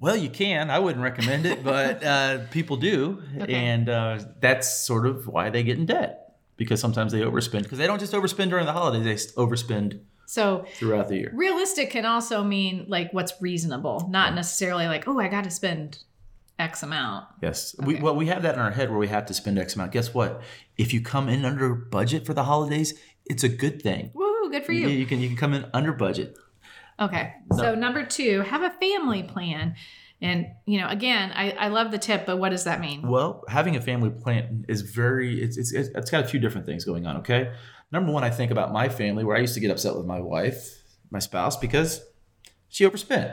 Well, 0.00 0.16
you 0.16 0.30
can. 0.30 0.70
I 0.70 0.78
wouldn't 0.78 1.02
recommend 1.02 1.44
it, 1.46 1.64
but 1.64 2.04
uh, 2.14 2.38
people 2.50 2.76
do, 2.76 3.22
Okay. 3.40 3.52
and 3.54 3.88
uh, 3.88 4.18
that's 4.40 4.72
sort 4.86 5.06
of 5.06 5.26
why 5.26 5.50
they 5.50 5.62
get 5.62 5.78
in 5.78 5.86
debt 5.86 6.36
because 6.56 6.80
sometimes 6.80 7.12
they 7.12 7.20
overspend 7.20 7.62
because 7.64 7.78
they 7.78 7.86
don't 7.86 7.98
just 8.00 8.12
overspend 8.12 8.50
during 8.50 8.66
the 8.66 8.72
holidays; 8.72 9.04
they 9.04 9.40
overspend 9.42 10.00
So, 10.26 10.64
throughout 10.74 11.08
the 11.08 11.16
year. 11.16 11.32
realistic 11.34 11.90
can 11.90 12.04
also 12.06 12.44
mean 12.44 12.84
like 12.88 13.12
what's 13.12 13.32
reasonable, 13.40 14.06
not 14.10 14.34
necessarily 14.34 14.86
like, 14.86 15.08
oh, 15.08 15.18
I 15.18 15.26
got 15.28 15.44
to 15.44 15.50
spend 15.50 15.98
X 16.58 16.82
amount. 16.82 17.26
Yes. 17.42 17.74
We, 17.78 17.96
well, 17.96 18.14
we 18.16 18.26
have 18.26 18.42
that 18.42 18.54
in 18.54 18.60
our 18.60 18.72
head 18.72 18.90
where 18.90 18.98
we 18.98 19.08
have 19.08 19.26
to 19.26 19.34
spend 19.34 19.58
X 19.58 19.74
amount. 19.76 19.92
Guess 19.92 20.12
what? 20.14 20.42
If 20.76 20.92
you 20.92 21.00
come 21.00 21.28
in 21.28 21.44
under 21.44 21.74
budget 21.74 22.24
for 22.26 22.34
the 22.34 22.44
holidays, 22.44 22.94
it's 23.26 23.42
a 23.44 23.48
good 23.48 23.80
thing. 23.82 24.10
Woohoo, 24.14 24.50
good 24.50 24.64
for 24.64 24.72
You, 24.72 24.88
you. 24.88 24.98
you 24.98 25.06
can 25.06 25.20
you 25.20 25.28
can 25.28 25.36
come 25.36 25.54
in 25.54 25.66
under 25.72 25.92
budget. 25.92 26.36
Okay. 27.00 27.34
So 27.56 27.74
number 27.74 28.04
two, 28.04 28.40
have 28.40 28.62
a 28.62 28.70
family 28.70 29.22
plan. 29.22 29.76
And 30.20 30.46
you 30.66 30.80
know, 30.80 30.88
again, 30.88 31.30
I, 31.34 31.52
I 31.52 31.68
love 31.68 31.92
the 31.92 31.98
tip, 31.98 32.26
but 32.26 32.38
what 32.38 32.48
does 32.48 32.64
that 32.64 32.80
mean? 32.80 33.06
Well, 33.06 33.44
having 33.48 33.76
a 33.76 33.80
family 33.80 34.10
plan 34.10 34.64
is 34.68 34.82
very 34.82 35.40
it's, 35.40 35.56
it's 35.56 35.72
it's 35.72 36.10
got 36.10 36.24
a 36.24 36.26
few 36.26 36.40
different 36.40 36.66
things 36.66 36.84
going 36.84 37.06
on. 37.06 37.18
Okay. 37.18 37.52
Number 37.92 38.12
one, 38.12 38.24
I 38.24 38.30
think 38.30 38.50
about 38.50 38.72
my 38.72 38.88
family 38.88 39.24
where 39.24 39.36
I 39.36 39.40
used 39.40 39.54
to 39.54 39.60
get 39.60 39.70
upset 39.70 39.96
with 39.96 40.06
my 40.06 40.20
wife, 40.20 40.82
my 41.10 41.20
spouse, 41.20 41.56
because 41.56 42.02
she 42.68 42.84
overspent, 42.84 43.32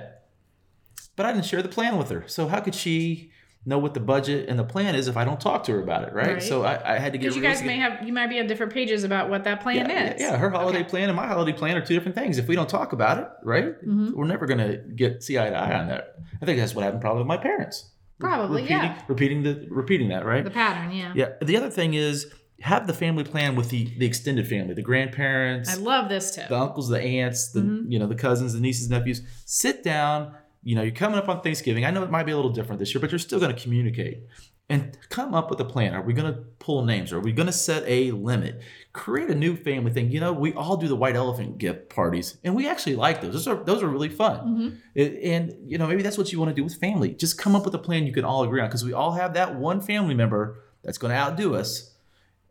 but 1.16 1.26
I 1.26 1.34
didn't 1.34 1.46
share 1.46 1.62
the 1.62 1.70
plan 1.70 1.98
with 1.98 2.10
her. 2.10 2.24
So 2.28 2.48
how 2.48 2.62
could 2.62 2.76
she 2.76 3.32
know 3.68 3.80
what 3.80 3.94
the 3.96 4.00
budget 4.00 4.48
and 4.48 4.60
the 4.60 4.64
plan 4.64 4.94
is 4.96 5.08
if 5.08 5.18
I 5.18 5.26
don't 5.26 5.40
talk 5.42 5.64
to 5.66 5.72
her 5.74 5.82
about 5.82 6.08
it, 6.08 6.14
right? 6.14 6.34
Right. 6.34 6.44
So 6.44 6.64
I, 6.64 6.96
I 6.96 7.00
had 7.00 7.14
to 7.14 7.18
get 7.18 7.26
Because 7.30 7.36
you 7.36 7.42
guys 7.42 7.64
may 7.64 7.78
have 7.78 8.06
you 8.06 8.14
might 8.14 8.28
be 8.28 8.40
on 8.40 8.48
different 8.48 8.72
pages 8.74 9.04
about 9.04 9.30
what 9.30 9.44
that 9.46 9.62
plan 9.62 9.90
yeah, 9.90 10.14
is. 10.14 10.22
Yeah, 10.22 10.32
yeah, 10.32 10.38
her 10.38 10.50
holiday 10.50 10.80
Okay. 10.82 10.90
plan 10.90 11.10
and 11.10 11.16
my 11.16 11.26
holiday 11.28 11.52
plan 11.58 11.76
are 11.76 11.86
two 11.86 11.96
different 11.96 12.16
things. 12.16 12.38
If 12.38 12.48
we 12.48 12.56
don't 12.56 12.70
talk 12.70 12.94
about 12.94 13.18
it, 13.18 13.28
right, 13.44 13.74
Mhm. 13.86 14.14
we're 14.14 14.28
never 14.28 14.46
gonna 14.46 14.78
get 14.78 15.24
see 15.24 15.40
eye 15.40 15.50
to 15.50 15.56
eye 15.58 15.80
on 15.80 15.88
that. 15.88 16.16
I 16.42 16.46
think 16.46 16.60
that's 16.60 16.76
what 16.76 16.84
happened 16.84 17.02
probably 17.02 17.22
with 17.22 17.28
my 17.28 17.38
parents. 17.38 17.92
Probably, 18.20 18.62
repeating, 18.62 18.78
yeah. 18.78 19.02
Repeating 19.08 19.44
the 19.44 19.68
repeating 19.70 20.10
that, 20.10 20.26
right? 20.26 20.44
The 20.44 20.52
pattern, 20.52 20.92
yeah. 20.96 21.12
yeah. 21.16 21.30
The 21.42 21.58
other 21.58 21.70
thing 21.70 21.96
is 21.96 22.28
have 22.62 22.88
the 22.88 22.94
family 22.94 23.24
plan 23.26 23.56
with 23.56 23.70
the 23.72 23.90
the 23.98 24.06
extended 24.06 24.48
family, 24.48 24.74
the 24.76 24.82
grandparents, 24.82 25.70
I 25.76 25.82
love 25.82 26.08
this 26.08 26.34
tip. 26.36 26.48
the 26.50 26.58
uncles, 26.58 26.88
the 26.88 27.02
aunts, 27.02 27.52
the 27.52 27.62
Mhm. 27.62 27.92
you 27.92 28.00
know 28.00 28.08
the 28.08 28.16
cousins, 28.16 28.54
the 28.54 28.62
nieces, 28.62 28.90
nephews. 28.90 29.22
Sit 29.46 29.84
down. 29.84 30.34
You 30.66 30.76
know, 30.76 30.82
you're 30.82 30.92
coming 30.94 31.18
up 31.20 31.30
on 31.30 31.42
Thanksgiving. 31.42 31.86
I 31.86 31.92
know 31.92 32.04
it 32.04 32.10
might 32.12 32.26
be 32.26 32.32
a 32.32 32.36
little 32.36 32.52
different 32.52 32.80
this 32.80 32.94
year, 32.94 33.00
but 33.00 33.12
you're 33.12 33.20
still 33.20 33.40
going 33.40 33.56
to 33.56 33.62
communicate 33.62 34.24
and 34.68 34.98
come 35.10 35.36
up 35.36 35.52
with 35.52 35.60
a 35.60 35.64
plan. 35.66 35.94
Are 35.94 36.02
we 36.02 36.12
going 36.12 36.34
to 36.34 36.40
pull 36.58 36.84
names? 36.84 37.14
Are 37.14 37.20
we 37.20 37.32
going 37.32 37.46
to 37.46 37.54
set 37.54 37.84
a 37.86 38.10
limit? 38.12 38.62
Create 38.92 39.30
a 39.30 39.36
new 39.36 39.56
family 39.56 39.92
thing. 39.92 40.10
You 40.12 40.20
know, 40.20 40.34
we 40.34 40.54
all 40.54 40.76
do 40.76 40.88
the 40.88 40.96
white 40.96 41.16
elephant 41.16 41.60
gift 41.60 41.90
parties, 41.90 42.38
and 42.44 42.56
we 42.56 42.68
actually 42.68 42.96
like 42.96 43.22
those. 43.22 43.34
Those 43.34 43.48
are 43.48 43.64
those 43.64 43.84
are 43.84 43.88
really 43.88 44.10
fun. 44.10 44.38
Mhm. 44.40 44.78
It- 44.96 45.24
and 45.24 45.56
you 45.72 45.78
know, 45.78 45.86
maybe 45.88 46.02
that's 46.02 46.18
what 46.18 46.32
you 46.32 46.40
want 46.40 46.50
to 46.50 46.56
do 46.56 46.64
with 46.64 46.74
family. 46.76 47.14
Just 47.14 47.38
come 47.38 47.56
up 47.56 47.64
with 47.64 47.76
a 47.76 47.80
plan 47.80 48.08
you 48.08 48.12
can 48.14 48.26
all 48.26 48.44
agree 48.44 48.60
on, 48.60 48.68
because 48.68 48.84
we 48.84 48.92
all 48.94 49.12
have 49.12 49.36
that 49.36 49.56
one 49.56 49.82
family 49.82 50.16
member 50.16 50.64
that's 50.82 50.98
going 50.98 51.12
to 51.12 51.18
outdo 51.18 51.54
us, 51.54 51.94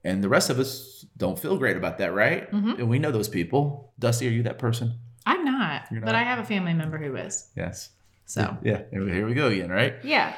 and 0.04 0.23
the 0.23 0.28
rest 0.28 0.50
of 0.50 0.61
us 0.61 1.04
don't 1.16 1.37
feel 1.38 1.56
great 1.56 1.76
about 1.76 1.99
that, 1.99 2.14
right? 2.14 2.49
Mhm. 2.52 2.78
And 2.78 2.88
we 2.88 3.00
know 3.00 3.11
those 3.11 3.28
people. 3.28 3.92
Dusty, 3.99 4.28
are 4.28 4.30
you 4.30 4.44
that 4.44 4.59
person? 4.59 4.92
I'm 5.26 5.44
not, 5.44 5.87
You're 5.90 6.02
but? 6.02 6.14
I 6.14 6.23
have 6.23 6.38
a 6.38 6.44
family 6.44 6.75
member 6.75 6.99
who 6.99 7.16
is. 7.16 7.49
Yes. 7.56 7.90
So 8.26 8.57
Yeah. 8.62 8.83
Here 8.90 9.26
we- 9.26 9.35
go 9.35 9.49
again, 9.49 9.71
right? 9.71 9.95
yeah. 10.02 10.35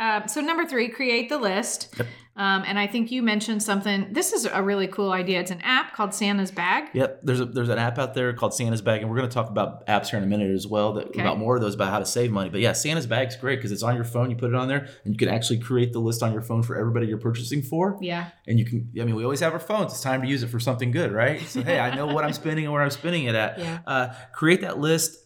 Uh, 0.00 0.24
so 0.28 0.40
number 0.40 0.64
three, 0.64 0.88
create 0.88 1.28
the 1.28 1.38
list. 1.38 1.92
Um, 2.36 2.62
and 2.64 2.78
I 2.78 2.86
think 2.86 3.10
you 3.10 3.20
mentioned 3.20 3.64
something. 3.64 4.06
This 4.12 4.32
is 4.32 4.44
a 4.46 4.62
really 4.62 4.86
cool 4.86 5.10
idea. 5.10 5.40
It's 5.40 5.50
an 5.50 5.60
app 5.62 5.92
called 5.92 6.14
Santa's 6.14 6.52
Bag. 6.52 6.84
Yep, 6.94 7.22
there's 7.24 7.40
a 7.40 7.44
there's 7.46 7.68
an 7.68 7.78
app 7.80 7.98
out 7.98 8.14
there 8.14 8.32
called 8.32 8.54
Santa's 8.54 8.80
Bag, 8.80 9.00
and 9.00 9.10
we're 9.10 9.16
going 9.16 9.28
to 9.28 9.34
talk 9.34 9.50
about 9.50 9.84
apps 9.88 10.10
here 10.10 10.18
in 10.18 10.24
a 10.24 10.28
minute 10.28 10.52
as 10.52 10.64
well. 10.68 10.92
That 10.92 11.08
Okay. 11.08 11.20
about 11.20 11.36
more 11.40 11.56
of 11.56 11.62
those 11.62 11.74
about 11.74 11.90
how 11.90 11.98
to 11.98 12.06
save 12.06 12.30
money. 12.30 12.48
But 12.48 12.60
yeah, 12.60 12.74
Santa's 12.74 13.08
Bag's 13.08 13.34
great 13.34 13.56
because 13.56 13.72
it's 13.72 13.82
on 13.82 13.96
your 13.96 14.04
phone. 14.04 14.30
You 14.30 14.36
put 14.36 14.50
it 14.50 14.54
on 14.54 14.68
there, 14.68 14.86
and 15.04 15.12
you 15.12 15.18
can 15.18 15.28
actually 15.28 15.58
create 15.58 15.92
the 15.92 15.98
list 15.98 16.22
on 16.22 16.32
your 16.32 16.42
phone 16.42 16.62
for 16.62 16.76
everybody 16.78 17.08
you're 17.08 17.18
purchasing 17.18 17.60
for. 17.60 17.98
Yeah. 18.00 18.28
And 18.46 18.56
you 18.60 18.64
can, 18.64 18.88
I 19.00 19.04
mean, 19.04 19.16
we 19.16 19.24
always 19.24 19.40
have 19.40 19.52
our 19.52 19.58
phones. 19.58 19.90
It's 19.90 20.00
time 20.00 20.22
to 20.22 20.28
use 20.28 20.44
it 20.44 20.46
for 20.48 20.60
something 20.60 20.92
good, 20.92 21.10
right? 21.10 21.40
So 21.40 21.62
hey, 21.62 21.80
I 21.80 21.92
know 21.96 22.06
what 22.06 22.24
I'm 22.24 22.32
spending 22.32 22.66
and 22.66 22.72
where 22.72 22.82
I'm 22.82 22.90
spending 22.90 23.24
it 23.24 23.34
at. 23.34 23.58
Yeah. 23.58 23.78
Uh, 23.84 24.14
create 24.32 24.60
that 24.60 24.78
list. 24.78 25.18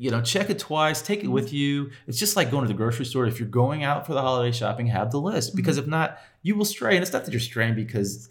You 0.00 0.10
know, 0.10 0.22
check 0.22 0.48
it 0.48 0.58
twice. 0.58 1.02
Take 1.02 1.22
it 1.22 1.28
with 1.28 1.48
mm-hmm. 1.48 1.56
you. 1.56 1.90
It's 2.06 2.18
just 2.18 2.34
like 2.34 2.50
going 2.50 2.62
to 2.62 2.68
the 2.68 2.76
grocery 2.76 3.04
store. 3.04 3.26
If 3.26 3.38
you're 3.38 3.46
going 3.46 3.84
out 3.84 4.06
for 4.06 4.14
the 4.14 4.22
holiday 4.22 4.50
shopping, 4.50 4.86
have 4.86 5.10
the 5.10 5.20
list 5.20 5.50
mm-hmm. 5.50 5.56
because 5.56 5.76
if 5.76 5.86
not, 5.86 6.18
you 6.42 6.54
will 6.54 6.64
stray. 6.64 6.96
And 6.96 7.02
it's 7.02 7.12
not 7.12 7.26
that 7.26 7.32
you're 7.32 7.38
straying 7.38 7.74
because 7.74 8.30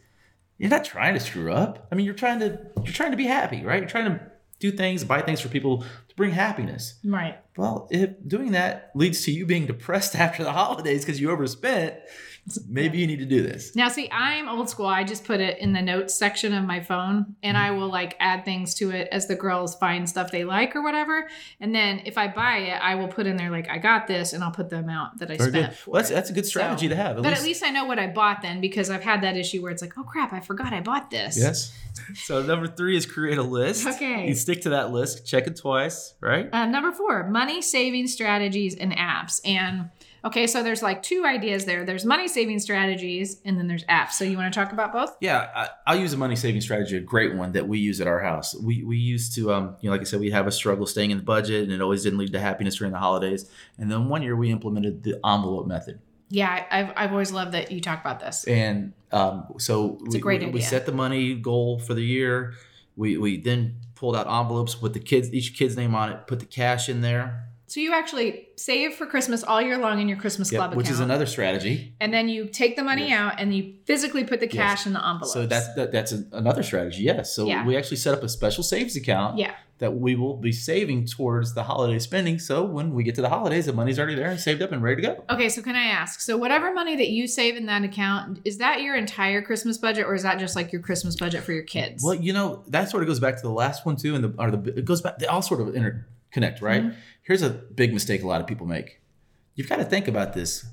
you're 0.57 0.71
not 0.71 0.83
trying 0.83 1.13
to 1.13 1.19
screw 1.19 1.53
up. 1.53 1.87
I 1.91 1.95
mean, 1.95 2.07
you're 2.07 2.15
trying 2.15 2.39
to 2.39 2.59
you're 2.83 2.91
trying 2.91 3.11
to 3.11 3.17
be 3.17 3.27
happy, 3.27 3.63
right? 3.63 3.81
You're 3.81 3.87
trying 3.87 4.05
to 4.05 4.19
do 4.57 4.71
things, 4.71 5.03
buy 5.03 5.21
things 5.21 5.41
for 5.41 5.49
people 5.49 5.83
to 6.07 6.15
bring 6.15 6.31
happiness. 6.31 6.95
Right. 7.03 7.37
Well, 7.55 7.87
if 7.91 8.15
doing 8.27 8.53
that 8.53 8.89
leads 8.95 9.23
to 9.25 9.31
you 9.31 9.45
being 9.45 9.67
depressed 9.67 10.15
after 10.25 10.43
the 10.43 10.53
holidays 10.53 11.05
because 11.05 11.21
you 11.21 11.29
overspent, 11.29 11.97
maybe 12.67 12.97
you 12.97 13.05
need 13.07 13.19
to 13.19 13.25
do 13.25 13.43
this. 13.43 13.75
Now, 13.75 13.89
see, 13.89 14.09
I'm 14.11 14.47
old 14.49 14.69
school. 14.69 14.85
I 14.87 15.03
just 15.03 15.23
put 15.25 15.39
it 15.39 15.59
in 15.59 15.73
the 15.73 15.81
notes 15.81 16.15
section 16.15 16.53
of 16.53 16.63
my 16.65 16.79
phone 16.79 17.35
and 17.43 17.57
I 17.57 17.71
will 17.71 17.89
like 17.89 18.15
add 18.19 18.45
things 18.45 18.73
to 18.75 18.91
it 18.91 19.07
as 19.11 19.27
the 19.27 19.35
girls 19.35 19.75
find 19.75 20.09
stuff 20.09 20.31
they 20.31 20.43
like 20.43 20.75
or 20.75 20.81
whatever. 20.81 21.29
And 21.59 21.75
then 21.75 22.01
if 22.05 22.17
I 22.17 22.27
buy 22.27 22.57
it, 22.57 22.81
I 22.81 22.95
will 22.95 23.07
put 23.09 23.27
in 23.27 23.35
there 23.37 23.49
like, 23.51 23.69
I 23.69 23.77
got 23.77 24.07
this 24.07 24.33
and 24.33 24.43
I'll 24.43 24.51
put 24.51 24.69
the 24.69 24.77
amount 24.79 25.19
that 25.19 25.29
I 25.29 25.37
Very 25.37 25.49
spent. 25.51 25.73
Well, 25.87 26.01
that's 26.01 26.09
it. 26.09 26.13
that's 26.13 26.29
a 26.29 26.33
good 26.33 26.45
strategy 26.45 26.87
So- 26.87 26.89
to 26.89 26.95
have. 26.95 27.17
but 27.21 27.33
at 27.33 27.43
least 27.43 27.63
I 27.63 27.69
know 27.69 27.85
what 27.85 27.99
I 27.99 28.07
bought 28.07 28.41
then 28.41 28.61
because 28.61 28.89
I've 28.89 29.03
had 29.03 29.21
that 29.23 29.35
issue 29.37 29.61
where 29.61 29.71
it's 29.71 29.81
like, 29.81 29.97
oh 29.97 30.03
crap, 30.03 30.33
I 30.33 30.39
forgot 30.39 30.73
I 30.73 30.81
bought 30.81 31.09
this. 31.11 31.37
yes. 31.37 31.73
So 32.15 32.41
number 32.41 32.67
three 32.67 32.95
is 32.95 33.05
create 33.05 33.37
a 33.37 33.43
list. 33.43 33.85
Okay. 33.85 34.27
You 34.27 34.33
stick 34.33 34.61
to 34.61 34.69
that 34.69 34.91
list. 34.91 35.25
Check 35.27 35.47
it 35.47 35.57
twice, 35.57 36.13
right? 36.21 36.47
Uh, 36.53 36.65
number 36.65 36.91
four, 36.93 37.27
money 37.27 37.61
saving 37.61 38.07
strategies 38.07 38.73
and 38.75 38.93
apps. 38.93 39.41
And 39.43 39.89
okay, 40.23 40.47
so 40.47 40.63
there's 40.63 40.81
like 40.81 41.03
two 41.03 41.25
ideas 41.25 41.65
there. 41.65 41.85
There's 41.85 42.05
money 42.05 42.27
saving 42.27 42.59
strategies, 42.59 43.41
and 43.45 43.57
then 43.57 43.67
there's 43.67 43.83
apps. 43.85 44.11
So 44.11 44.23
you 44.25 44.37
want 44.37 44.53
to 44.53 44.59
talk 44.59 44.71
about 44.71 44.91
both? 44.91 45.15
Yeah, 45.21 45.49
I, 45.55 45.69
I'll 45.87 45.99
use 45.99 46.13
a 46.13 46.17
money 46.17 46.35
saving 46.35 46.61
strategy, 46.61 46.97
a 46.97 47.01
great 47.01 47.35
one 47.35 47.51
that 47.53 47.67
we 47.67 47.79
use 47.79 48.01
at 48.01 48.07
our 48.07 48.19
house. 48.19 48.55
We 48.55 48.83
we 48.83 48.97
used 48.97 49.35
to, 49.35 49.53
um, 49.53 49.75
you 49.81 49.89
know, 49.89 49.93
like 49.93 50.01
I 50.01 50.05
said, 50.05 50.19
we 50.19 50.31
have 50.31 50.47
a 50.47 50.51
struggle 50.51 50.85
staying 50.85 51.11
in 51.11 51.17
the 51.17 51.23
budget, 51.23 51.63
and 51.63 51.71
it 51.71 51.81
always 51.81 52.03
didn't 52.03 52.19
lead 52.19 52.33
to 52.33 52.39
happiness 52.39 52.75
during 52.77 52.93
the 52.93 52.99
holidays. 52.99 53.49
And 53.77 53.91
then 53.91 54.09
one 54.09 54.21
year 54.21 54.35
we 54.35 54.51
implemented 54.51 55.03
the 55.03 55.19
envelope 55.25 55.67
method. 55.67 55.99
Yeah, 56.29 56.65
I've, 56.69 56.93
I've 56.95 57.11
always 57.11 57.31
loved 57.31 57.53
that 57.53 57.71
you 57.71 57.81
talk 57.81 58.01
about 58.01 58.19
this. 58.19 58.43
And 58.45 58.93
um, 59.11 59.47
so 59.57 59.97
It's 60.05 60.15
a 60.15 60.19
great 60.19 60.41
we, 60.41 60.51
we 60.51 60.61
set 60.61 60.85
the 60.85 60.91
money 60.91 61.33
goal 61.33 61.79
for 61.79 61.93
the 61.95 62.03
year. 62.03 62.53
We 62.95 63.17
we 63.17 63.37
then 63.37 63.77
pulled 63.95 64.15
out 64.15 64.27
envelopes 64.27 64.81
with 64.81 64.93
the 64.93 64.99
kids, 64.99 65.33
each 65.33 65.57
kid's 65.57 65.75
name 65.75 65.95
on 65.95 66.11
it, 66.11 66.27
put 66.27 66.39
the 66.39 66.45
cash 66.45 66.87
in 66.87 67.01
there, 67.01 67.47
So 67.69 67.79
you 67.79 67.93
actually 67.93 68.47
save 68.55 68.95
for 68.95 69.05
Christmas 69.05 69.43
all 69.43 69.61
year 69.61 69.77
long 69.77 70.01
in 70.01 70.07
your 70.09 70.17
Christmas 70.17 70.51
Yep, 70.51 70.59
club 70.59 70.75
which 70.75 70.87
account. 70.87 70.93
is 70.95 70.99
another 71.01 71.25
strategy. 71.27 71.93
and 72.01 72.11
then 72.11 72.27
you 72.27 72.45
take 72.45 72.75
the 72.75 72.83
money 72.83 73.09
Yes. 73.09 73.19
out 73.19 73.39
and 73.39 73.55
you 73.55 73.75
physically 73.85 74.23
put 74.23 74.39
the 74.39 74.47
Yes. 74.47 74.55
cash 74.55 74.87
in 74.87 74.93
the 74.93 74.99
envelopes. 75.07 75.33
So 75.33 75.45
that's 75.45 75.71
that, 75.75 75.91
that's 75.91 76.11
a, 76.11 76.23
another 76.31 76.63
strategy. 76.63 77.03
Yes. 77.03 77.31
So 77.31 77.45
Yeah. 77.45 77.63
we 77.67 77.77
actually 77.77 77.97
set 77.97 78.15
up 78.15 78.23
a 78.23 78.29
special 78.29 78.63
savings 78.63 78.95
account 78.95 79.37
yeah. 79.37 79.51
that 79.77 79.95
we 79.95 80.15
will 80.15 80.37
be 80.37 80.51
saving 80.51 81.05
towards 81.05 81.53
the 81.53 81.61
holiday 81.61 81.99
spending. 81.99 82.39
So 82.39 82.63
when 82.65 82.95
we 82.95 83.03
get 83.03 83.13
to 83.15 83.21
the 83.21 83.29
holidays, 83.29 83.67
the 83.67 83.73
money's 83.73 83.99
already 83.99 84.15
there 84.15 84.31
and 84.31 84.39
saved 84.39 84.63
up 84.63 84.71
and 84.71 84.81
ready 84.81 85.03
to 85.03 85.07
go. 85.07 85.23
Okay, 85.29 85.47
so 85.49 85.61
can 85.61 85.75
I 85.75 85.85
ask? 85.85 86.21
So 86.21 86.37
whatever 86.37 86.73
money 86.73 86.95
that 86.95 87.09
you 87.09 87.27
save 87.27 87.55
in 87.55 87.67
that 87.67 87.83
account, 87.83 88.39
is 88.45 88.57
that 88.57 88.81
your 88.81 88.95
entire 88.95 89.43
Christmas 89.43 89.77
budget 89.77 90.07
or 90.07 90.15
is 90.15 90.23
that 90.23 90.39
just 90.39 90.55
like 90.55 90.71
your 90.73 90.81
Christmas 90.81 91.15
budget 91.15 91.43
for 91.43 91.53
your 91.53 91.63
kids? 91.63 92.03
Well, 92.03 92.15
you 92.15 92.33
know 92.33 92.63
that 92.69 92.89
sort 92.89 93.03
of 93.03 93.07
goes 93.07 93.19
back 93.19 93.35
to 93.35 93.43
the 93.43 93.51
last 93.53 93.85
one 93.85 93.95
too, 93.95 94.15
and 94.15 94.23
the 94.23 94.33
or 94.39 94.49
the 94.49 94.79
it 94.79 94.85
goes 94.85 95.01
back. 95.01 95.19
They 95.19 95.27
all 95.27 95.43
sort 95.43 95.61
of 95.61 95.67
interconnect, 95.67 96.61
right? 96.61 96.83
Mhm. 96.83 96.95
Here's 97.29 97.43
a 97.43 97.51
big 97.51 97.93
mistake 97.93 98.23
a 98.23 98.27
lot 98.27 98.41
of 98.41 98.47
people 98.47 98.65
make. 98.65 99.01
You've 99.53 99.69
got 99.69 99.75
to 99.75 99.85
think 99.85 100.07
about 100.07 100.33
this. 100.33 100.65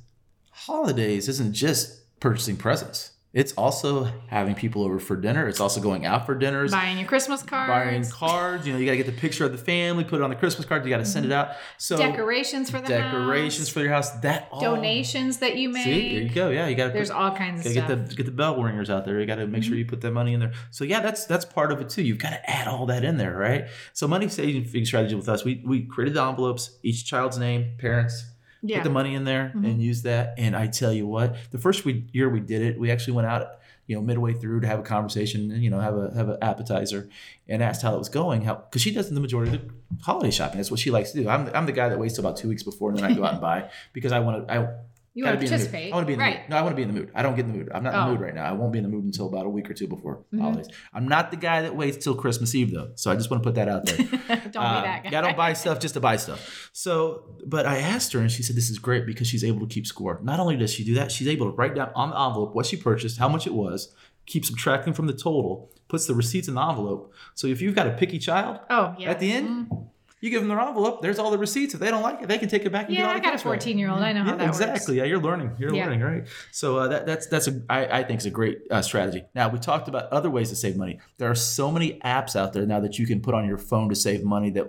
Holidays 0.50 1.28
isn't 1.28 1.52
just 1.52 2.18
purchasing 2.18 2.56
presents. 2.56 3.10
It's 3.36 3.52
also 3.52 4.04
having 4.28 4.54
people 4.54 4.82
over 4.82 4.98
for 4.98 5.14
dinner. 5.14 5.46
It's 5.46 5.60
also 5.60 5.78
going 5.78 6.06
out 6.06 6.24
for 6.24 6.34
dinners. 6.34 6.70
Buying 6.70 6.96
your 6.96 7.06
Christmas 7.06 7.42
cards, 7.42 7.68
buying 7.68 8.06
cards. 8.06 8.66
You 8.66 8.72
know, 8.72 8.78
you 8.78 8.86
got 8.86 8.92
to 8.92 8.96
get 8.96 9.04
the 9.04 9.12
picture 9.12 9.44
of 9.44 9.52
the 9.52 9.58
family, 9.58 10.04
put 10.04 10.20
it 10.20 10.22
on 10.22 10.30
the 10.30 10.36
Christmas 10.36 10.64
card. 10.66 10.86
You 10.86 10.88
got 10.88 10.98
to 10.98 11.04
send 11.04 11.26
it 11.26 11.28
mm-hmm. 11.28 11.50
out. 11.50 11.56
So 11.76 11.98
decorations 11.98 12.70
for 12.70 12.80
the 12.80 12.88
decorations 12.88 13.68
house, 13.68 13.68
for 13.68 13.80
your 13.80 13.90
house. 13.90 14.10
That 14.20 14.48
all, 14.50 14.62
donations 14.62 15.36
that 15.40 15.58
you 15.58 15.68
make. 15.68 15.84
See, 15.84 16.14
there 16.14 16.22
you 16.22 16.30
go. 16.30 16.48
Yeah, 16.48 16.66
you 16.68 16.76
got 16.76 16.86
to 16.86 16.92
There's 16.94 17.10
all 17.10 17.36
kinds 17.36 17.66
of 17.66 17.72
stuff. 17.72 17.88
get 17.88 18.08
the 18.08 18.14
get 18.14 18.24
the 18.24 18.32
bell 18.32 18.56
ringers 18.56 18.88
out 18.88 19.04
there. 19.04 19.20
You 19.20 19.26
got 19.26 19.34
to 19.34 19.46
make 19.46 19.62
sure 19.62 19.72
mm-hmm. 19.72 19.80
you 19.80 19.84
put 19.84 20.00
that 20.00 20.12
money 20.12 20.32
in 20.32 20.40
there. 20.40 20.54
So 20.70 20.84
yeah, 20.84 21.00
that's 21.00 21.26
that's 21.26 21.44
part 21.44 21.72
of 21.72 21.82
it 21.82 21.90
too. 21.90 22.02
You've 22.02 22.16
got 22.16 22.30
to 22.30 22.50
add 22.50 22.66
all 22.66 22.86
that 22.86 23.04
in 23.04 23.18
there, 23.18 23.36
right? 23.36 23.66
So 23.92 24.08
money 24.08 24.28
saving 24.28 24.86
strategy 24.86 25.14
with 25.14 25.28
us, 25.28 25.44
we 25.44 25.62
we 25.62 25.82
created 25.82 26.14
the 26.14 26.22
envelopes, 26.22 26.78
each 26.82 27.04
child's 27.04 27.36
name, 27.36 27.72
parents, 27.76 28.24
yeah. 28.68 28.76
put 28.78 28.84
the 28.84 28.90
money 28.90 29.14
in 29.14 29.24
there 29.24 29.52
Mhm. 29.54 29.64
and 29.64 29.82
use 29.82 30.02
that. 30.02 30.34
And 30.38 30.54
I 30.56 30.66
tell 30.66 30.92
you 30.92 31.06
what, 31.06 31.36
the 31.50 31.58
first 31.58 31.84
we, 31.84 32.04
year 32.12 32.28
we 32.28 32.40
did 32.40 32.62
it, 32.62 32.78
we 32.78 32.90
actually 32.90 33.14
went 33.14 33.26
out, 33.28 33.48
you 33.86 33.94
know, 33.96 34.02
midway 34.02 34.32
through 34.32 34.60
to 34.60 34.66
have 34.66 34.80
a 34.80 34.82
conversation 34.82 35.50
and 35.52 35.62
you 35.62 35.70
know 35.70 35.78
have 35.80 35.96
a 35.96 36.12
have 36.14 36.28
an 36.28 36.38
appetizer 36.42 37.08
and 37.48 37.62
asked 37.62 37.82
how 37.82 37.94
it 37.94 37.98
was 37.98 38.08
going. 38.08 38.42
How 38.42 38.54
because 38.56 38.82
she 38.82 38.92
does 38.92 39.08
the 39.10 39.20
majority 39.20 39.54
of 39.56 39.62
the 39.62 39.70
holiday 40.02 40.30
shopping. 40.32 40.56
That's 40.58 40.70
what 40.70 40.80
she 40.80 40.90
likes 40.90 41.12
to 41.12 41.22
do. 41.22 41.28
I'm 41.28 41.48
I'm 41.54 41.66
the 41.66 41.72
guy 41.72 41.88
that 41.88 41.98
waits 41.98 42.14
till 42.14 42.24
about 42.26 42.36
two 42.36 42.48
weeks 42.48 42.62
before 42.64 42.90
and 42.90 42.98
then 42.98 43.04
I 43.10 43.14
go 43.14 43.24
out 43.24 43.32
and 43.34 43.40
buy 43.40 43.70
because 43.92 44.12
I 44.12 44.18
want 44.20 44.48
to 44.48 44.52
I 44.52 44.68
you 45.16 45.24
want 45.24 45.34
to 45.34 45.40
be 45.40 45.46
in 45.46 45.50
the 45.50 45.56
mood. 45.58 45.70
participate. 45.72 45.92
I 45.92 45.96
want 45.96 46.04
to 46.04 46.06
be 46.06 46.12
in 46.12 46.18
the 46.18 46.24
right. 46.24 46.40
mood. 46.42 46.50
No, 46.50 46.56
I 46.56 46.60
want 46.62 46.72
to 46.72 46.76
be 46.76 46.82
in 46.82 46.88
the 46.88 46.94
mood. 47.00 47.10
I 47.14 47.22
don't 47.22 47.34
get 47.34 47.44
in 47.46 47.52
the 47.52 47.58
mood. 47.58 47.70
I'm 47.74 47.82
not 47.82 47.94
in 47.94 48.00
Oh. 48.00 48.04
the 48.04 48.10
mood 48.12 48.20
right 48.20 48.34
now. 48.34 48.44
I 48.44 48.52
won't 48.52 48.72
be 48.72 48.78
in 48.78 48.82
the 48.84 48.88
mood 48.90 49.04
until 49.04 49.26
about 49.28 49.46
a 49.46 49.48
week 49.48 49.68
or 49.70 49.74
two 49.74 49.88
before 49.88 50.22
Mhm. 50.32 50.40
holidays. 50.40 50.68
I'm 50.92 51.08
not 51.08 51.30
the 51.30 51.36
guy 51.38 51.62
that 51.62 51.74
waits 51.74 51.96
till 52.04 52.14
Christmas 52.14 52.54
Eve 52.54 52.70
though. 52.72 52.90
So 52.96 53.10
I 53.10 53.16
just 53.16 53.30
want 53.30 53.42
to 53.42 53.46
put 53.48 53.54
that 53.56 53.68
out 53.68 53.86
there. 53.86 53.96
don't 54.52 54.56
Um, 54.64 54.82
be 54.82 54.86
that 54.86 55.04
guy. 55.10 55.18
I 55.18 55.20
don't 55.22 55.36
buy 55.36 55.52
stuff 55.54 55.80
just 55.80 55.94
to 55.94 56.00
buy 56.00 56.16
stuff. 56.16 56.70
So, 56.72 57.22
but 57.46 57.66
I 57.66 57.78
asked 57.78 58.12
her, 58.12 58.20
and 58.20 58.30
she 58.30 58.42
said 58.42 58.54
this 58.56 58.68
is 58.70 58.78
great 58.78 59.06
because 59.06 59.26
she's 59.26 59.42
able 59.42 59.60
to 59.60 59.66
keep 59.66 59.86
score. 59.86 60.20
Not 60.22 60.38
only 60.38 60.56
does 60.56 60.72
she 60.72 60.84
do 60.84 60.94
that, 60.94 61.10
she's 61.10 61.28
able 61.28 61.50
to 61.50 61.56
write 61.56 61.74
down 61.74 61.90
on 61.94 62.10
the 62.10 62.20
envelope 62.20 62.54
what 62.54 62.66
she 62.66 62.76
purchased, 62.76 63.18
how 63.18 63.28
much 63.28 63.46
it 63.46 63.54
was, 63.54 63.92
keep 64.26 64.44
subtracting 64.44 64.92
from 64.92 65.06
the 65.06 65.12
total, 65.12 65.70
puts 65.88 66.06
the 66.06 66.14
receipts 66.14 66.48
in 66.48 66.54
the 66.54 66.60
envelope. 66.68 67.12
So 67.34 67.46
if 67.46 67.62
you've 67.62 67.74
got 67.76 67.86
a 67.86 67.92
picky 67.92 68.18
child, 68.18 68.58
Oh 68.68 68.94
yeah. 68.98 69.10
at 69.10 69.20
the 69.20 69.30
end, 69.32 69.68
Mhm. 69.70 69.86
You 70.26 70.30
give 70.32 70.40
them 70.42 70.48
their 70.48 70.58
envelope. 70.60 71.02
There's 71.02 71.20
all 71.20 71.30
the 71.30 71.38
receipts. 71.38 71.72
If 71.74 71.78
they 71.80 71.88
don't 71.90 72.02
like 72.02 72.20
it, 72.20 72.26
they 72.26 72.36
can 72.36 72.48
take 72.48 72.64
it 72.64 72.72
back. 72.72 72.86
And 72.88 72.96
get 72.96 73.02
Yeah, 73.02 73.06
all 73.08 73.12
I 73.12 73.18
the 73.18 73.20
got 73.20 73.28
a 73.28 73.32
cash 73.36 73.40
back. 73.44 73.44
14 73.44 73.78
year 73.78 73.90
old. 73.90 74.02
I 74.02 74.12
know 74.12 74.24
how 74.24 74.34
that 74.36 74.48
exactly. 74.48 74.96
works. 74.96 74.98
Yeah, 74.98 75.04
you're 75.04 75.20
learning. 75.20 75.52
You're 75.56 75.72
Yeah. 75.72 75.84
learning, 75.84 76.00
right? 76.00 76.24
So 76.50 76.78
uh, 76.78 76.88
that, 76.88 77.06
that's 77.06 77.26
that's 77.28 77.46
a 77.46 77.62
I, 77.70 78.00
I 78.00 78.02
think 78.02 78.18
is 78.20 78.26
a 78.26 78.30
great 78.30 78.58
uh, 78.70 78.82
strategy. 78.82 79.22
Now 79.36 79.48
we 79.48 79.60
talked 79.60 79.86
about 79.86 80.12
other 80.12 80.28
ways 80.30 80.48
to 80.50 80.56
save 80.56 80.76
money. 80.76 80.98
There 81.18 81.30
are 81.30 81.34
so 81.36 81.70
many 81.70 82.00
apps 82.04 82.34
out 82.34 82.52
there 82.52 82.66
now 82.66 82.80
that 82.80 82.98
you 82.98 83.06
can 83.06 83.20
put 83.20 83.34
on 83.34 83.46
your 83.46 83.58
phone 83.58 83.88
to 83.90 83.94
save 83.94 84.24
money 84.24 84.50
that 84.50 84.66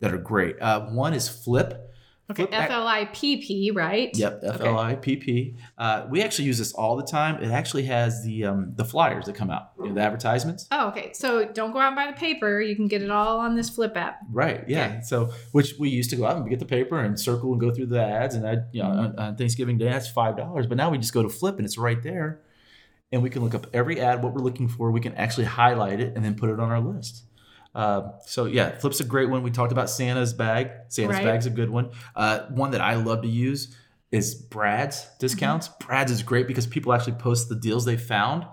that 0.00 0.14
are 0.14 0.18
great. 0.18 0.58
Uh, 0.60 0.86
one 0.86 1.12
is 1.12 1.28
Flipp. 1.28 1.78
Okay, 2.30 2.46
F 2.50 2.70
L 2.70 2.86
I 2.86 3.04
P 3.06 3.36
P, 3.36 3.70
right? 3.70 4.10
Yep, 4.16 4.40
F 4.44 4.60
L 4.62 4.78
I 4.78 4.94
P 4.94 5.16
P. 5.16 5.56
Uh, 5.76 6.06
we 6.08 6.22
actually 6.22 6.46
use 6.46 6.56
this 6.56 6.72
all 6.72 6.96
the 6.96 7.02
time. 7.04 7.42
It 7.42 7.50
actually 7.50 7.84
has 7.84 8.24
the 8.24 8.46
um, 8.46 8.72
the 8.76 8.84
flyers 8.84 9.26
that 9.26 9.34
come 9.34 9.50
out, 9.50 9.72
you 9.78 9.88
know, 9.88 9.94
the 9.94 10.00
advertisements. 10.00 10.66
Oh, 10.70 10.88
okay. 10.88 11.12
So 11.12 11.44
don't 11.44 11.72
go 11.72 11.80
out 11.80 11.88
and 11.88 11.96
buy 11.96 12.06
the 12.06 12.16
paper. 12.16 12.62
You 12.62 12.76
can 12.76 12.88
get 12.88 13.02
it 13.02 13.10
all 13.10 13.40
on 13.40 13.56
this 13.56 13.68
Flipp 13.68 13.94
app. 13.96 14.20
Right. 14.30 14.64
Yeah. 14.66 14.86
Okay. 14.86 15.00
So, 15.02 15.32
which 15.52 15.74
we 15.78 15.90
used 15.90 16.08
to 16.10 16.16
go 16.16 16.24
out 16.24 16.38
and 16.38 16.48
get 16.48 16.60
the 16.60 16.64
paper 16.64 16.98
and 16.98 17.20
circle 17.20 17.52
and 17.52 17.60
go 17.60 17.70
through 17.70 17.86
the 17.86 18.02
ads, 18.02 18.34
and 18.34 18.48
I, 18.48 18.56
you 18.72 18.82
know, 18.82 18.88
on, 18.88 19.18
on 19.18 19.36
Thanksgiving 19.36 19.76
Day 19.76 19.90
that's 19.90 20.08
five 20.08 20.38
dollars. 20.38 20.66
But 20.66 20.78
now 20.78 20.88
we 20.88 20.96
just 20.96 21.12
go 21.12 21.22
to 21.22 21.28
Flipp 21.28 21.58
and 21.58 21.66
it's 21.66 21.76
right 21.76 22.02
there, 22.02 22.40
and 23.12 23.22
we 23.22 23.28
can 23.28 23.42
look 23.42 23.54
up 23.54 23.66
every 23.74 24.00
ad, 24.00 24.22
what 24.22 24.32
we're 24.32 24.40
looking 24.40 24.68
for. 24.68 24.90
We 24.90 25.00
can 25.00 25.14
actually 25.16 25.44
highlight 25.44 26.00
it 26.00 26.14
and 26.16 26.24
then 26.24 26.36
put 26.36 26.48
it 26.48 26.58
on 26.58 26.70
our 26.70 26.80
list. 26.80 27.24
Uh, 27.74 28.10
so 28.24 28.44
yeah, 28.44 28.78
Flipp's 28.78 29.00
a 29.00 29.04
great 29.04 29.28
one. 29.28 29.42
We 29.42 29.50
talked 29.50 29.72
about 29.72 29.90
Santa's 29.90 30.32
bag. 30.32 30.70
Santa's 30.88 31.16
Right. 31.16 31.24
bag's 31.24 31.46
a 31.46 31.50
good 31.50 31.70
one. 31.70 31.90
Uh, 32.14 32.46
one 32.50 32.70
that 32.70 32.80
I 32.80 32.94
love 32.94 33.22
to 33.22 33.28
use 33.28 33.74
is 34.12 34.34
Brad's 34.34 35.06
discounts. 35.18 35.68
Mm-hmm. 35.68 35.86
Brad's 35.86 36.12
is 36.12 36.22
great 36.22 36.46
because 36.46 36.66
people 36.66 36.92
actually 36.92 37.14
post 37.14 37.48
the 37.48 37.56
deals 37.56 37.84
they 37.84 37.96
found. 37.96 38.46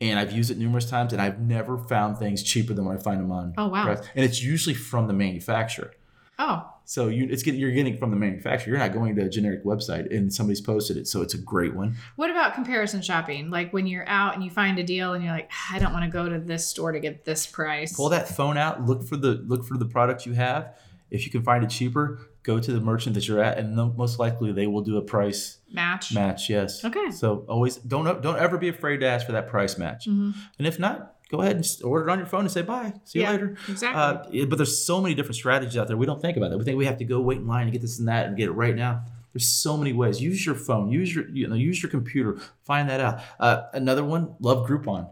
And 0.00 0.18
I've 0.18 0.32
used 0.32 0.50
it 0.50 0.58
numerous 0.58 0.90
times, 0.90 1.14
and 1.14 1.22
I've 1.22 1.40
never 1.40 1.78
found 1.78 2.18
things 2.18 2.42
cheaper 2.42 2.74
than 2.74 2.84
when 2.84 2.98
I 2.98 3.00
find 3.00 3.18
them 3.18 3.32
on. 3.32 3.54
Oh, 3.56 3.68
wow. 3.68 3.84
Brad's. 3.84 4.06
And 4.14 4.24
it's 4.26 4.42
usually 4.42 4.74
from 4.74 5.06
the 5.06 5.14
manufacturer. 5.14 5.92
Oh, 6.38 6.70
So 6.84 7.08
you, 7.08 7.26
it's 7.30 7.42
getting, 7.42 7.58
you're 7.60 7.70
getting 7.70 7.96
from 7.96 8.10
the 8.10 8.16
manufacturer. 8.16 8.70
You're 8.70 8.78
not 8.78 8.92
going 8.92 9.16
to 9.16 9.22
a 9.22 9.28
generic 9.28 9.64
website 9.64 10.14
and 10.14 10.32
somebody's 10.32 10.60
posted 10.60 10.96
it. 10.98 11.08
So 11.08 11.22
it's 11.22 11.34
a 11.34 11.38
great 11.38 11.74
one. 11.74 11.96
what 12.16 12.30
about 12.30 12.54
comparison 12.54 13.00
shopping? 13.02 13.50
Like 13.50 13.72
when 13.72 13.86
you're 13.86 14.06
out 14.08 14.34
and 14.34 14.44
you 14.44 14.50
find 14.50 14.78
a 14.78 14.82
deal 14.82 15.14
and 15.14 15.24
you're 15.24 15.32
like, 15.32 15.50
"Ah, 15.52 15.74
I 15.76 15.78
don't 15.78 15.92
want 15.92 16.04
to 16.04 16.10
go 16.10 16.28
to 16.28 16.38
this 16.38 16.66
store 16.68 16.92
to 16.92 17.00
get 17.00 17.24
this 17.24 17.46
price. 17.46 17.94
Pull 17.96 18.10
that 18.10 18.28
phone 18.28 18.56
out. 18.58 18.84
Look 18.84 19.02
for 19.08 19.16
the 19.16 19.42
look 19.46 19.64
for 19.64 19.76
the 19.78 19.86
product 19.86 20.26
you 20.26 20.34
have. 20.34 20.74
If 21.10 21.24
you 21.24 21.30
can 21.32 21.42
find 21.42 21.62
it 21.64 21.70
cheaper, 21.70 22.18
go 22.42 22.58
to 22.60 22.72
the 22.72 22.80
merchant 22.80 23.14
that 23.14 23.26
you're 23.28 23.40
at, 23.42 23.58
and 23.58 23.74
no- 23.76 23.94
most 23.96 24.18
likely 24.18 24.52
they 24.52 24.66
will 24.66 24.82
do 24.82 24.96
a 24.96 25.02
price 25.02 25.58
match. 25.72 26.12
match. 26.12 26.50
Yes. 26.50 26.84
Okay. 26.84 27.10
So 27.12 27.44
always 27.48 27.76
don't 27.76 28.20
don't 28.22 28.38
ever 28.38 28.58
be 28.58 28.68
afraid 28.68 28.98
to 29.00 29.06
ask 29.06 29.24
for 29.24 29.32
that 29.32 29.48
price 29.48 29.78
match. 29.78 30.06
Mhm. 30.06 30.34
And 30.58 30.66
if 30.66 30.78
not, 30.78 31.15
go 31.28 31.40
ahead 31.40 31.56
and 31.56 31.66
order 31.84 32.08
it 32.08 32.12
on 32.12 32.18
your 32.18 32.26
phone 32.26 32.40
and 32.40 32.50
say 32.50 32.62
bye. 32.62 32.92
See 33.04 33.20
you 33.20 33.26
later. 33.26 33.56
Exactly. 33.68 34.42
Uh, 34.42 34.46
but 34.46 34.56
there's 34.56 34.84
so 34.84 35.00
many 35.00 35.14
different 35.14 35.36
strategies 35.36 35.76
out 35.76 35.88
there. 35.88 35.96
We 35.96 36.06
don't 36.06 36.20
think 36.20 36.36
about 36.36 36.50
that. 36.50 36.58
We 36.58 36.64
think 36.64 36.78
we 36.78 36.86
have 36.86 36.98
to 36.98 37.04
go 37.04 37.20
wait 37.20 37.38
in 37.38 37.46
line 37.46 37.64
and 37.64 37.72
get 37.72 37.82
this 37.82 37.98
and 37.98 38.08
that 38.08 38.26
and 38.26 38.36
get 38.36 38.48
it 38.48 38.52
right 38.52 38.74
now. 38.74 39.02
There's 39.32 39.48
so 39.48 39.76
many 39.76 39.92
ways. 39.92 40.20
Use 40.20 40.46
your 40.46 40.54
phone. 40.54 40.90
Use 40.90 41.14
your 41.14 41.28
you 41.28 41.46
know 41.46 41.56
use 41.56 41.82
your 41.82 41.90
computer. 41.90 42.38
Find 42.64 42.88
that 42.88 43.00
out. 43.00 43.20
Uh, 43.38 43.62
another 43.74 44.04
one. 44.04 44.34
Love 44.40 44.66
Groupon. 44.66 45.10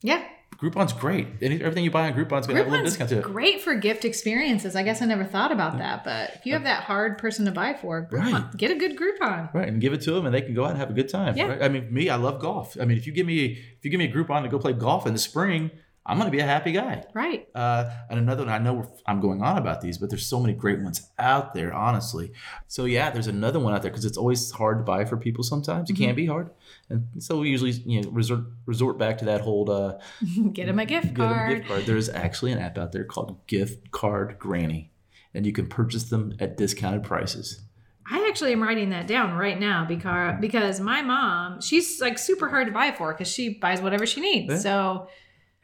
Yeah. 0.00 0.24
Groupon's 0.58 0.92
great. 0.92 1.26
Any, 1.42 1.56
everything 1.56 1.84
you 1.84 1.90
buy 1.90 2.06
on 2.08 2.14
Groupon's 2.14 2.46
gonna 2.46 2.58
have 2.60 2.68
a 2.68 2.70
little 2.70 2.84
discount 2.84 3.10
to 3.10 3.18
it. 3.18 3.22
great 3.24 3.60
for 3.60 3.74
gift 3.74 4.04
experiences. 4.04 4.74
I 4.76 4.82
guess 4.82 5.02
I 5.02 5.06
never 5.06 5.24
thought 5.24 5.52
about 5.52 5.78
that, 5.78 6.04
but 6.04 6.30
if 6.34 6.46
you 6.46 6.52
have 6.54 6.64
that 6.64 6.84
hard 6.84 7.18
person 7.18 7.44
to 7.46 7.50
buy 7.52 7.74
for, 7.74 8.08
Groupon, 8.10 8.32
Right. 8.32 8.56
get 8.56 8.70
a 8.70 8.74
good 8.76 8.96
Groupon. 8.96 9.52
Right, 9.52 9.68
and 9.68 9.80
give 9.80 9.92
it 9.92 10.00
to 10.02 10.12
them, 10.12 10.26
and 10.26 10.34
they 10.34 10.40
can 10.42 10.54
go 10.54 10.64
out 10.64 10.70
and 10.70 10.78
have 10.78 10.90
a 10.90 10.94
good 10.94 11.08
time. 11.08 11.36
Yeah. 11.36 11.46
Right? 11.48 11.62
I 11.62 11.68
mean, 11.68 11.92
me, 11.92 12.08
I 12.08 12.16
love 12.16 12.40
golf. 12.40 12.76
I 12.80 12.84
mean, 12.84 12.96
if 12.96 13.06
you 13.06 13.12
give 13.12 13.26
me 13.26 13.44
if 13.78 13.84
you 13.84 13.90
give 13.90 13.98
me 13.98 14.06
a 14.06 14.12
Groupon 14.12 14.42
to 14.42 14.48
go 14.48 14.58
play 14.58 14.72
golf 14.72 15.06
in 15.06 15.12
the 15.12 15.18
spring, 15.18 15.70
I'm 16.06 16.18
gonna 16.18 16.30
be 16.30 16.40
a 16.40 16.44
happy 16.46 16.72
guy. 16.72 17.02
Right. 17.14 17.48
Uh, 17.54 17.90
and 18.10 18.18
another 18.18 18.44
one, 18.44 18.52
I 18.52 18.58
know 18.58 18.74
we're, 18.74 18.86
I'm 19.06 19.20
going 19.20 19.40
on 19.42 19.56
about 19.56 19.80
these, 19.80 19.96
but 19.96 20.10
there's 20.10 20.26
so 20.26 20.38
many 20.38 20.52
great 20.52 20.80
ones 20.82 21.10
out 21.18 21.54
there, 21.54 21.72
honestly. 21.72 22.32
So 22.68 22.84
yeah, 22.84 23.10
there's 23.10 23.26
another 23.26 23.58
one 23.58 23.72
out 23.72 23.80
there 23.82 23.90
because 23.90 24.04
it's 24.04 24.18
always 24.18 24.50
hard 24.50 24.78
to 24.78 24.84
buy 24.84 25.06
for 25.06 25.16
people. 25.16 25.42
Sometimes 25.44 25.88
it 25.88 25.94
Mm-hmm. 25.94 26.04
can 26.04 26.14
be 26.14 26.26
hard, 26.26 26.50
and 26.90 27.06
so 27.18 27.38
we 27.38 27.48
usually 27.48 27.70
you 27.70 28.02
know 28.02 28.10
resort 28.10 28.40
resort 28.66 28.98
back 28.98 29.16
to 29.18 29.24
that 29.24 29.40
whole 29.40 29.70
uh, 29.70 29.98
Get 30.52 30.66
them 30.66 30.78
a 30.78 30.84
gift 30.84 31.06
'em 31.06 31.12
a 31.12 31.16
card. 31.16 31.56
gift 31.56 31.68
card. 31.68 31.86
There's 31.86 32.08
actually 32.10 32.52
an 32.52 32.58
app 32.58 32.76
out 32.76 32.92
there 32.92 33.04
called 33.04 33.46
Gift 33.46 33.90
Card 33.90 34.36
Granny, 34.38 34.90
and 35.32 35.46
you 35.46 35.52
can 35.52 35.68
purchase 35.68 36.04
them 36.04 36.34
at 36.38 36.58
discounted 36.58 37.02
prices. 37.02 37.62
I 38.06 38.26
actually 38.28 38.52
am 38.52 38.62
writing 38.62 38.90
that 38.90 39.06
down 39.06 39.32
right 39.32 39.58
now 39.58 39.86
because 39.86 40.34
because 40.38 40.80
my 40.80 41.00
mom, 41.00 41.62
she's 41.62 41.98
like 42.02 42.18
super 42.18 42.50
hard 42.50 42.66
to 42.66 42.72
buy 42.74 42.92
for 42.92 43.14
because 43.14 43.28
she 43.32 43.54
buys 43.54 43.80
whatever 43.80 44.04
she 44.04 44.20
needs. 44.20 44.52
Yeah. 44.52 44.58
So 44.58 45.08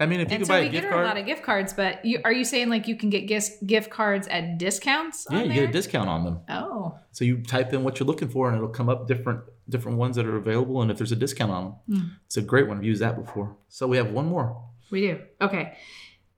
I 0.00 0.06
mean, 0.06 0.20
if 0.20 0.28
you 0.30 0.36
and 0.36 0.40
can 0.40 0.46
so 0.46 0.54
buy 0.54 0.60
we 0.60 0.66
a 0.66 0.70
get 0.70 0.80
gift 0.82 0.92
her 0.94 1.00
a 1.02 1.04
lot 1.04 1.16
of 1.18 1.26
gift 1.26 1.42
cards. 1.42 1.72
But 1.74 2.04
you 2.04 2.20
are 2.24 2.32
you 2.32 2.44
saying 2.44 2.70
like 2.70 2.88
you 2.88 2.96
can 2.96 3.10
get 3.10 3.26
gift 3.28 3.66
gift 3.66 3.90
cards 3.90 4.26
at 4.28 4.56
discounts? 4.58 5.26
yeah, 5.30 5.42
you 5.42 5.48
there? 5.48 5.54
get 5.60 5.68
a 5.68 5.72
discount 5.72 6.08
on 6.08 6.24
them. 6.24 6.40
Oh, 6.48 6.98
So 7.12 7.24
you 7.24 7.42
type 7.42 7.72
in 7.72 7.84
what 7.84 8.00
you're 8.00 8.06
looking 8.06 8.28
for, 8.30 8.48
and 8.48 8.56
it'll 8.56 8.68
come 8.70 8.88
up 8.88 9.06
different 9.06 9.40
different 9.68 9.98
ones 9.98 10.16
that 10.16 10.26
are 10.26 10.36
available, 10.36 10.82
and 10.82 10.90
if 10.90 10.96
there's 10.98 11.12
a 11.12 11.16
discount 11.16 11.52
on 11.52 11.64
them, 11.64 11.74
Hmm. 12.00 12.08
it's 12.26 12.36
a 12.36 12.42
great 12.42 12.66
one. 12.66 12.78
I've 12.78 12.84
used 12.84 13.02
that 13.02 13.16
before. 13.16 13.56
So 13.68 13.86
we 13.86 13.96
have 13.98 14.10
one 14.10 14.26
more. 14.26 14.60
we 14.90 15.02
do. 15.02 15.20
Okay. 15.40 15.76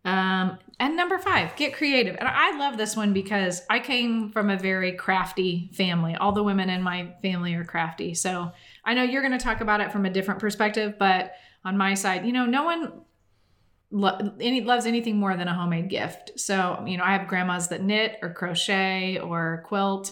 Um, 0.04 0.58
and 0.80 0.96
number 0.96 1.16
five, 1.18 1.54
get 1.54 1.74
creative. 1.74 2.16
And 2.18 2.26
I 2.28 2.58
love 2.58 2.76
this 2.76 2.96
one 2.96 3.12
because 3.12 3.62
I 3.70 3.78
came 3.78 4.30
from 4.32 4.50
a 4.50 4.58
very 4.58 4.92
crafty 4.92 5.70
family. 5.74 6.16
All 6.16 6.32
the 6.32 6.42
women 6.42 6.68
in 6.68 6.82
my 6.82 7.14
family 7.22 7.54
are 7.54 7.64
crafty. 7.64 8.12
So 8.14 8.50
I 8.84 8.94
know 8.94 9.04
you're 9.04 9.22
going 9.22 9.38
to 9.38 9.42
talk 9.42 9.60
about 9.60 9.80
it 9.80 9.92
from 9.92 10.04
a 10.04 10.10
different 10.10 10.40
perspective, 10.40 10.96
but 10.98 11.32
on 11.64 11.76
my 11.78 11.94
side, 11.94 12.26
you 12.26 12.32
know, 12.32 12.46
no 12.46 12.64
one 12.64 12.92
lo- 13.92 14.32
any 14.40 14.60
loves 14.62 14.86
anything 14.86 15.16
more 15.18 15.36
than 15.36 15.46
a 15.46 15.54
homemade 15.54 15.88
gift. 15.88 16.32
So, 16.40 16.82
you 16.86 16.96
know, 16.98 17.04
I 17.04 17.12
have 17.16 17.28
grandmas 17.28 17.68
that 17.68 17.82
knit 17.82 18.18
or 18.22 18.30
crochet 18.32 19.18
or 19.18 19.62
quilt. 19.66 20.10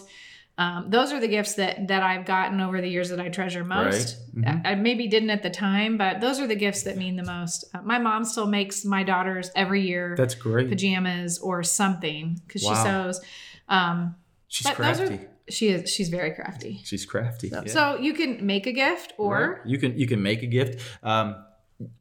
Um, 0.57 0.85
those 0.89 1.11
are 1.11 1.19
the 1.19 1.27
gifts 1.27 1.55
that 1.55 1.87
that 1.87 2.03
I've 2.03 2.25
gotten 2.25 2.61
over 2.61 2.81
the 2.81 2.87
years 2.87 3.09
that 3.09 3.19
I 3.19 3.29
treasure 3.29 3.63
most. 3.63 4.17
Right. 4.35 4.45
Mhm. 4.45 4.65
I, 4.65 4.71
I 4.71 4.75
maybe 4.75 5.07
didn't 5.07 5.31
at 5.31 5.41
the 5.43 5.49
time, 5.49 5.97
but 5.97 6.21
those 6.21 6.39
are 6.39 6.45
the 6.45 6.55
gifts 6.55 6.83
that 6.83 6.97
mean 6.97 7.15
the 7.15 7.23
most. 7.23 7.65
Uh, 7.73 7.81
my 7.83 7.97
mom 7.97 8.23
still 8.25 8.45
makes 8.47 8.85
my 8.85 9.01
daughters 9.03 9.49
every 9.55 9.81
year 9.87 10.13
That's 10.17 10.35
great. 10.35 10.69
pajamas 10.69 11.39
or 11.39 11.63
something 11.63 12.39
because 12.45 12.63
Wow. 12.63 12.73
she 12.75 12.89
sews. 13.13 13.25
Um, 13.69 14.15
She's 14.49 14.69
crafty. 14.69 15.13
are 15.15 15.19
she 15.49 15.69
is 15.69 15.89
she's 15.89 16.09
very 16.09 16.31
crafty. 16.31 16.81
She's 16.83 17.05
crafty. 17.05 17.49
So, 17.49 17.63
yeah. 17.65 17.71
so 17.71 17.97
you 17.99 18.13
can 18.13 18.45
make 18.45 18.67
a 18.67 18.73
gift 18.73 19.13
or 19.17 19.61
Right. 19.63 19.67
you 19.71 19.77
can 19.79 19.97
you 19.97 20.05
can 20.05 20.21
make 20.21 20.43
a 20.43 20.47
gift. 20.47 20.81
Um, 21.01 21.35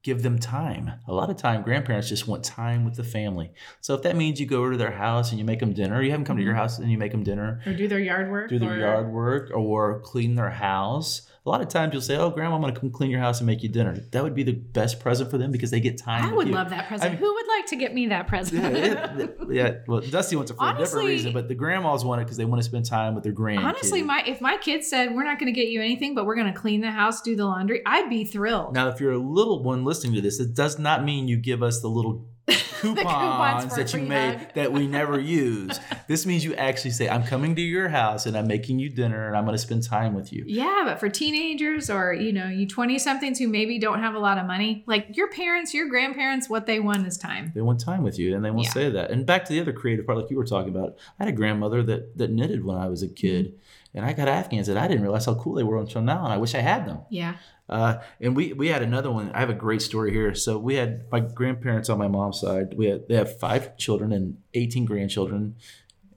give 0.02 0.22
them 0.22 0.38
time. 0.38 0.92
A 1.06 1.12
lot 1.12 1.30
of 1.30 1.36
time, 1.36 1.62
grandparents 1.62 2.08
just 2.08 2.26
want 2.26 2.44
time 2.44 2.84
with 2.84 2.94
the 2.96 3.04
family. 3.04 3.52
So 3.80 3.94
if 3.94 4.02
that 4.02 4.16
means 4.16 4.40
you 4.40 4.46
go 4.46 4.60
over 4.60 4.72
to 4.72 4.76
their 4.76 4.90
house 4.90 5.30
and 5.30 5.38
you 5.38 5.44
make 5.44 5.60
them 5.60 5.72
dinner, 5.72 6.02
you 6.02 6.10
have 6.10 6.20
them 6.20 6.24
come 6.24 6.36
to 6.36 6.42
your 6.42 6.52
mm-hmm. 6.52 6.60
house 6.60 6.78
and 6.78 6.90
you 6.90 6.98
make 6.98 7.12
them 7.12 7.22
dinner, 7.22 7.60
or 7.66 7.74
do 7.74 7.88
their 7.88 8.00
yard 8.00 8.30
work. 8.30 8.48
do 8.48 8.58
their 8.58 8.74
or- 8.74 8.78
yard 8.78 9.12
work 9.12 9.50
or 9.54 10.00
clean 10.00 10.34
their 10.34 10.50
house. 10.50 11.29
A 11.50 11.54
lot 11.54 11.62
of 11.62 11.68
times 11.68 11.92
you'll 11.92 12.00
say, 12.00 12.16
"Oh, 12.16 12.30
grandma, 12.30 12.54
I'm 12.54 12.60
going 12.60 12.72
to 12.72 12.78
come 12.78 12.90
clean 12.92 13.10
your 13.10 13.18
house 13.18 13.40
and 13.40 13.46
make 13.48 13.64
you 13.64 13.68
dinner." 13.68 13.96
That 14.12 14.22
would 14.22 14.36
be 14.36 14.44
the 14.44 14.52
best 14.52 15.00
present 15.00 15.32
for 15.32 15.36
them 15.36 15.50
because 15.50 15.72
they 15.72 15.80
get 15.80 15.98
time. 15.98 16.22
I 16.24 16.32
would 16.32 16.46
you. 16.46 16.54
love 16.54 16.70
that 16.70 16.86
present. 16.86 17.08
I 17.08 17.12
mean- 17.14 17.18
Who 17.18 17.34
would 17.34 17.46
like 17.48 17.66
to 17.66 17.76
get 17.76 17.92
me 17.92 18.06
that 18.06 18.28
present? 18.28 18.62
yeah, 18.62 19.18
it- 19.18 19.36
yeah. 19.50 19.74
Well, 19.88 20.00
Dusty 20.00 20.36
wants 20.36 20.52
it 20.52 20.56
for 20.56 20.70
a 20.70 20.78
different 20.78 21.08
reason, 21.08 21.32
but 21.32 21.48
the 21.48 21.56
grandmas 21.56 22.04
want 22.04 22.20
it 22.20 22.24
because 22.26 22.36
they 22.36 22.44
want 22.44 22.62
to 22.62 22.64
spend 22.64 22.84
time 22.84 23.16
with 23.16 23.24
their 23.24 23.32
grandkids. 23.32 23.64
Honestly, 23.64 24.00
my 24.02 24.22
if 24.24 24.40
my 24.40 24.58
kids 24.58 24.88
said 24.88 25.12
we're 25.12 25.24
not 25.24 25.40
going 25.40 25.52
to 25.52 25.60
get 25.60 25.70
you 25.70 25.82
anything, 25.82 26.14
but 26.14 26.24
we're 26.24 26.36
going 26.36 26.52
to 26.54 26.56
clean 26.56 26.82
the 26.82 26.92
house, 26.92 27.20
do 27.20 27.34
the 27.34 27.44
laundry, 27.44 27.82
I'd 27.84 28.08
be 28.08 28.22
thrilled. 28.24 28.72
Now, 28.72 28.86
if 28.86 29.00
you're 29.00 29.10
a 29.10 29.18
little 29.18 29.60
one 29.64 29.84
listening 29.84 30.14
to 30.14 30.20
this, 30.20 30.38
it 30.38 30.54
does 30.54 30.78
not 30.78 31.02
mean 31.04 31.26
you 31.26 31.36
give 31.36 31.64
us 31.64 31.80
the 31.80 31.88
little 31.88 32.28
coupons, 32.80 33.74
that 33.76 33.92
you 33.94 34.00
made 34.02 34.36
hug. 34.38 34.54
that 34.54 34.72
we 34.72 34.86
never 34.86 35.18
use. 35.20 35.78
this 36.08 36.26
means 36.26 36.44
you 36.44 36.54
actually 36.54 36.90
say, 36.90 37.08
"I'm 37.08 37.22
coming 37.22 37.54
to 37.56 37.62
your 37.62 37.88
house 37.88 38.26
and 38.26 38.36
I'm 38.36 38.46
making 38.46 38.78
you 38.78 38.88
dinner 38.90 39.26
and 39.26 39.36
I'm 39.36 39.44
going 39.44 39.54
to 39.54 39.58
spend 39.62 39.82
time 39.82 40.14
with 40.14 40.32
you." 40.32 40.44
Yeah, 40.46 40.82
but 40.84 40.98
for 41.00 41.08
teenagers 41.08 41.90
or 41.90 42.12
you 42.12 42.32
know 42.32 42.48
you 42.48 42.66
twenty 42.66 42.98
somethings 42.98 43.38
who 43.38 43.48
maybe 43.48 43.78
don't 43.78 44.00
have 44.00 44.14
a 44.14 44.18
lot 44.18 44.38
of 44.38 44.46
money, 44.46 44.84
like 44.86 45.16
your 45.16 45.28
parents, 45.30 45.74
your 45.74 45.88
grandparents, 45.88 46.48
what 46.48 46.66
they 46.66 46.80
want 46.80 47.06
is 47.06 47.16
time. 47.18 47.52
They 47.54 47.60
want 47.62 47.80
time 47.80 48.02
with 48.02 48.18
you, 48.18 48.34
and 48.34 48.44
they 48.44 48.50
won't 48.50 48.66
Yeah. 48.66 48.72
say 48.72 48.90
that. 48.90 49.10
And 49.10 49.26
back 49.26 49.44
to 49.46 49.52
the 49.52 49.60
other 49.60 49.72
creative 49.72 50.06
part, 50.06 50.18
like 50.18 50.30
you 50.30 50.36
were 50.36 50.44
talking 50.46 50.74
about, 50.74 50.96
I 51.18 51.24
had 51.24 51.32
a 51.32 51.36
grandmother 51.36 51.82
that 51.84 52.16
that 52.18 52.30
knitted 52.30 52.64
when 52.64 52.76
I 52.76 52.88
was 52.88 53.02
a 53.02 53.08
kid, 53.08 53.46
Mm-hmm. 53.46 53.56
And 53.94 54.05
I 54.05 54.12
got 54.12 54.29
Afghans 54.29 54.66
that 54.68 54.76
I 54.76 54.87
didn't 54.88 55.03
realize 55.03 55.26
how 55.26 55.35
cool 55.35 55.55
they 55.55 55.62
were 55.64 55.79
until 55.79 56.03
now, 56.03 56.24
and 56.24 56.33
I 56.33 56.37
wish 56.38 56.55
I 56.55 56.61
had 56.61 56.87
them. 56.87 57.00
Yeah. 57.11 57.37
Uh, 57.68 57.98
and 58.20 58.35
we 58.35 58.53
we 58.53 58.68
had 58.68 58.83
another 58.83 59.11
one. 59.11 59.31
I 59.33 59.38
have 59.40 59.50
a 59.50 59.55
great 59.55 59.81
story 59.83 60.12
here. 60.12 60.35
So 60.35 60.59
we 60.59 60.74
had 60.74 61.05
my 61.12 61.20
grandparents 61.20 61.88
on 61.88 61.98
my 61.98 62.09
mom's 62.09 62.40
side. 62.40 62.74
We 62.76 62.87
had 62.87 63.07
they 63.09 63.14
have 63.14 63.38
five 63.38 63.76
children 63.76 64.12
and 64.12 64.38
eighteen 64.55 64.85
grandchildren, 64.85 65.55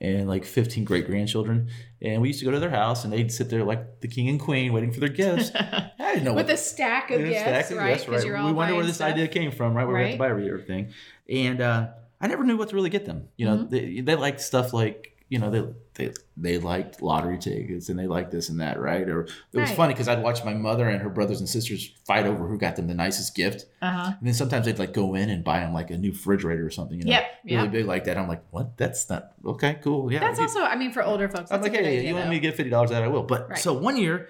and 0.02 0.28
like 0.28 0.46
fifteen 0.46 0.84
great 0.84 1.06
grandchildren. 1.06 1.70
And 2.02 2.22
we 2.22 2.30
used 2.30 2.40
to 2.40 2.46
go 2.46 2.52
to 2.52 2.60
their 2.60 2.72
house, 2.72 3.04
and 3.04 3.14
they'd 3.14 3.32
sit 3.32 3.50
there 3.50 3.64
like 3.64 4.02
the 4.02 4.08
king 4.08 4.28
and 4.30 4.40
queen, 4.40 4.74
waiting 4.74 4.92
for 4.92 5.00
their 5.00 5.10
gifts. 5.10 5.52
I 5.56 5.92
didn't 6.00 6.24
know 6.26 6.34
With 6.34 6.48
what 6.48 6.54
a 6.56 6.58
stack 6.58 7.12
of 7.12 7.20
gifts, 7.22 7.40
stack 7.40 7.72
of 7.72 7.78
right? 7.78 7.98
gifts, 8.06 8.26
all 8.26 8.46
we 8.48 8.52
wonder 8.52 8.76
where 8.76 8.86
this 8.86 8.96
stuff. 8.96 9.12
idea 9.12 9.28
came 9.28 9.52
from, 9.52 9.74
right? 9.76 9.86
Where 9.88 9.96
we 9.96 10.02
have 10.02 10.18
to 10.18 10.24
Right. 10.24 10.34
buy 10.36 10.46
everything, 10.48 10.92
and 11.30 11.62
uh, 11.62 11.88
I 12.20 12.28
never 12.28 12.44
knew 12.44 12.58
what 12.58 12.70
to 12.70 12.76
really 12.76 12.90
get 12.90 13.06
them. 13.06 13.28
You 13.38 13.46
know, 13.46 13.58
Mhm. 13.58 13.70
they, 13.70 14.02
they 14.02 14.16
liked 14.16 14.42
stuff 14.42 14.74
like 14.74 15.16
you 15.30 15.38
know 15.40 15.50
they 15.52 15.64
they 15.96 16.12
they 16.36 16.58
liked 16.58 17.02
lottery 17.02 17.38
tickets 17.38 17.90
and 17.90 18.00
they 18.00 18.08
liked 18.08 18.32
this 18.32 18.50
and 18.50 18.60
that, 18.60 18.80
right? 18.80 19.08
Or 19.08 19.22
it 19.22 19.30
was 19.54 19.70
Right. 19.70 19.78
funny 19.78 19.94
because 19.94 20.08
I'd 20.08 20.24
watch 20.24 20.44
my 20.44 20.54
mother 20.54 20.90
and 20.90 21.02
her 21.02 21.10
brothers 21.10 21.40
and 21.40 21.48
sisters 21.48 21.92
fight 22.06 22.26
over 22.26 22.48
who 22.48 22.58
got 22.58 22.76
them 22.76 22.88
the 22.88 22.94
nicest 22.96 23.36
gift, 23.36 23.66
Uh-huh. 23.82 24.14
and 24.18 24.28
then 24.28 24.34
sometimes 24.34 24.66
they'd 24.66 24.80
like 24.80 24.94
go 24.94 25.14
in 25.16 25.30
and 25.30 25.44
buy 25.44 25.60
them 25.60 25.74
like 25.74 25.92
a 25.92 25.98
new 25.98 26.12
refrigerator 26.12 26.66
or 26.66 26.72
something. 26.72 26.98
You 27.00 27.06
know, 27.06 27.12
Yep, 27.12 27.26
really 27.46 27.64
yep. 27.64 27.72
big 27.72 27.86
like 27.86 28.04
that. 28.06 28.18
I'm 28.18 28.28
like, 28.28 28.44
what? 28.52 28.78
That's 28.78 29.10
not 29.10 29.34
okay. 29.46 29.78
Cool. 29.84 30.12
Yeah. 30.12 30.20
That's 30.22 30.40
also, 30.40 30.62
I 30.62 30.76
mean, 30.76 30.92
for 30.92 31.04
older 31.04 31.30
folks, 31.30 31.52
I'm 31.52 31.62
that's 31.62 31.72
like, 31.72 31.80
hey, 31.84 31.98
idea. 32.00 32.10
you 32.10 32.16
want 32.16 32.30
me 32.30 32.36
to 32.38 32.42
get 32.42 32.56
fifty 32.56 32.70
dollars 32.72 32.90
that 32.90 33.04
I 33.04 33.08
will. 33.08 33.24
But 33.24 33.50
Right. 33.52 33.60
so 33.60 33.74
one 33.74 33.98
year, 33.98 34.28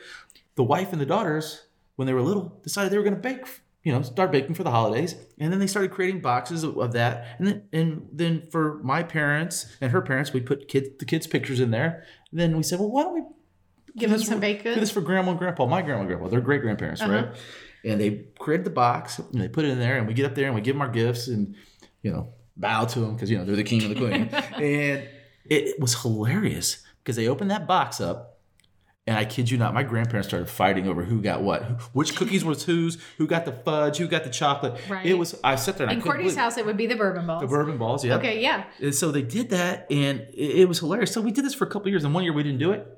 the 0.56 0.64
wife 0.64 0.92
and 0.92 1.00
the 1.02 1.06
daughters, 1.06 1.64
when 1.96 2.06
they 2.08 2.14
were 2.14 2.22
little, 2.22 2.60
decided 2.64 2.92
they 2.92 2.98
were 2.98 3.04
going 3.04 3.16
to 3.16 3.22
bake. 3.22 3.46
You 3.84 3.92
know, 3.92 4.02
start 4.02 4.32
baking 4.32 4.56
for 4.56 4.64
the 4.64 4.72
holidays, 4.72 5.14
and 5.40 5.52
then 5.52 5.60
they 5.60 5.68
started 5.68 5.92
creating 5.92 6.22
boxes 6.22 6.64
of, 6.64 6.78
of 6.78 6.94
that. 6.94 7.36
And 7.38 7.48
then, 7.48 7.64
and 7.74 8.08
then 8.14 8.48
for 8.50 8.80
my 8.82 9.04
parents 9.04 9.76
and 9.82 9.92
her 9.92 10.02
parents, 10.02 10.32
we 10.32 10.40
put 10.40 10.70
kids 10.70 10.88
the 11.00 11.06
kids' 11.06 11.28
pictures 11.28 11.60
in 11.60 11.72
there. 11.72 12.06
And 12.32 12.40
then 12.40 12.56
we 12.56 12.64
said, 12.64 12.80
well, 12.80 12.90
why 12.90 13.04
don't 13.04 13.14
we 13.16 13.22
Give 13.98 14.10
them 14.10 14.20
some 14.20 14.36
for- 14.38 14.42
baked 14.42 14.64
Do 14.64 14.70
goods. 14.70 14.80
this 14.80 14.90
for 14.92 15.02
grandma 15.02 15.32
and 15.32 15.38
grandpa. 15.40 15.66
My 15.66 15.82
grandma 15.82 16.00
and 16.02 16.08
grandpa, 16.08 16.28
they're 16.30 16.42
great 16.42 16.62
grandparents, 16.62 17.02
Uh-huh. 17.02 17.12
right? 17.12 17.28
And 17.86 18.00
they 18.00 18.26
created 18.40 18.66
the 18.66 18.70
box 18.72 19.20
and 19.20 19.42
they 19.42 19.50
put 19.50 19.66
it 19.66 19.70
in 19.72 19.80
there, 19.80 19.98
and 19.98 20.08
we 20.08 20.14
get 20.14 20.26
up 20.26 20.34
there 20.36 20.46
and 20.46 20.56
we 20.56 20.62
give 20.62 20.76
them 20.76 20.82
our 20.82 20.88
gifts 20.90 21.28
and 21.28 21.54
you 22.02 22.12
know 22.12 22.30
bow 22.56 22.86
to 22.86 23.00
them 23.02 23.14
because 23.16 23.30
you 23.30 23.38
know 23.38 23.44
they're 23.44 23.58
the 23.58 23.64
king 23.66 23.84
and 23.84 23.94
the 23.94 24.00
queen. 24.00 24.30
and 24.64 25.08
it 25.46 25.78
was 25.80 26.02
hilarious 26.02 26.82
because 27.04 27.18
they 27.18 27.28
opened 27.28 27.52
that 27.52 27.68
box 27.68 28.00
up. 28.00 28.33
And 29.06 29.18
I 29.18 29.26
kid 29.26 29.52
you 29.52 29.58
not, 29.58 29.74
my 29.74 29.84
grandparents 29.84 30.30
started 30.30 30.50
fighting 30.50 30.88
over 30.88 31.04
who 31.04 31.22
got 31.22 31.42
what, 31.42 31.64
which 31.94 32.16
cookies 32.16 32.46
was 32.46 32.64
whose, 32.64 32.98
who 33.18 33.28
got 33.28 33.44
the 33.44 33.52
fudge, 33.52 33.98
who 33.98 34.08
got 34.08 34.24
the 34.24 34.30
chocolate. 34.30 34.80
Right. 34.90 35.06
It 35.06 35.16
was. 35.16 35.38
I 35.44 35.56
sat 35.58 35.78
there 35.78 35.88
and 35.88 35.98
In 35.98 36.02
Courtney's 36.02 36.38
house, 36.38 36.58
it 36.58 36.66
would 36.66 36.78
be 36.78 36.88
the 36.88 36.96
bourbon 36.96 37.28
balls. 37.28 37.42
the 37.42 37.48
bourbon 37.48 37.78
balls. 37.78 38.06
Yeah. 38.06 38.16
Okay, 38.16 38.42
yeah. 38.42 38.64
And 38.80 38.96
so 38.96 39.12
they 39.12 39.22
did 39.22 39.50
that, 39.50 39.88
and 39.92 40.22
it, 40.34 40.62
it 40.62 40.70
was 40.70 40.80
hilarious. 40.80 41.12
So 41.12 41.20
we 41.20 41.32
did 41.32 41.44
this 41.44 41.54
for 41.54 41.66
a 41.66 41.70
couple 41.70 41.90
years, 41.90 42.06
and 42.06 42.14
one 42.14 42.24
year 42.24 42.32
we 42.32 42.44
didn't 42.44 42.60
do 42.60 42.72
it. 42.72 42.80
And, 42.80 42.92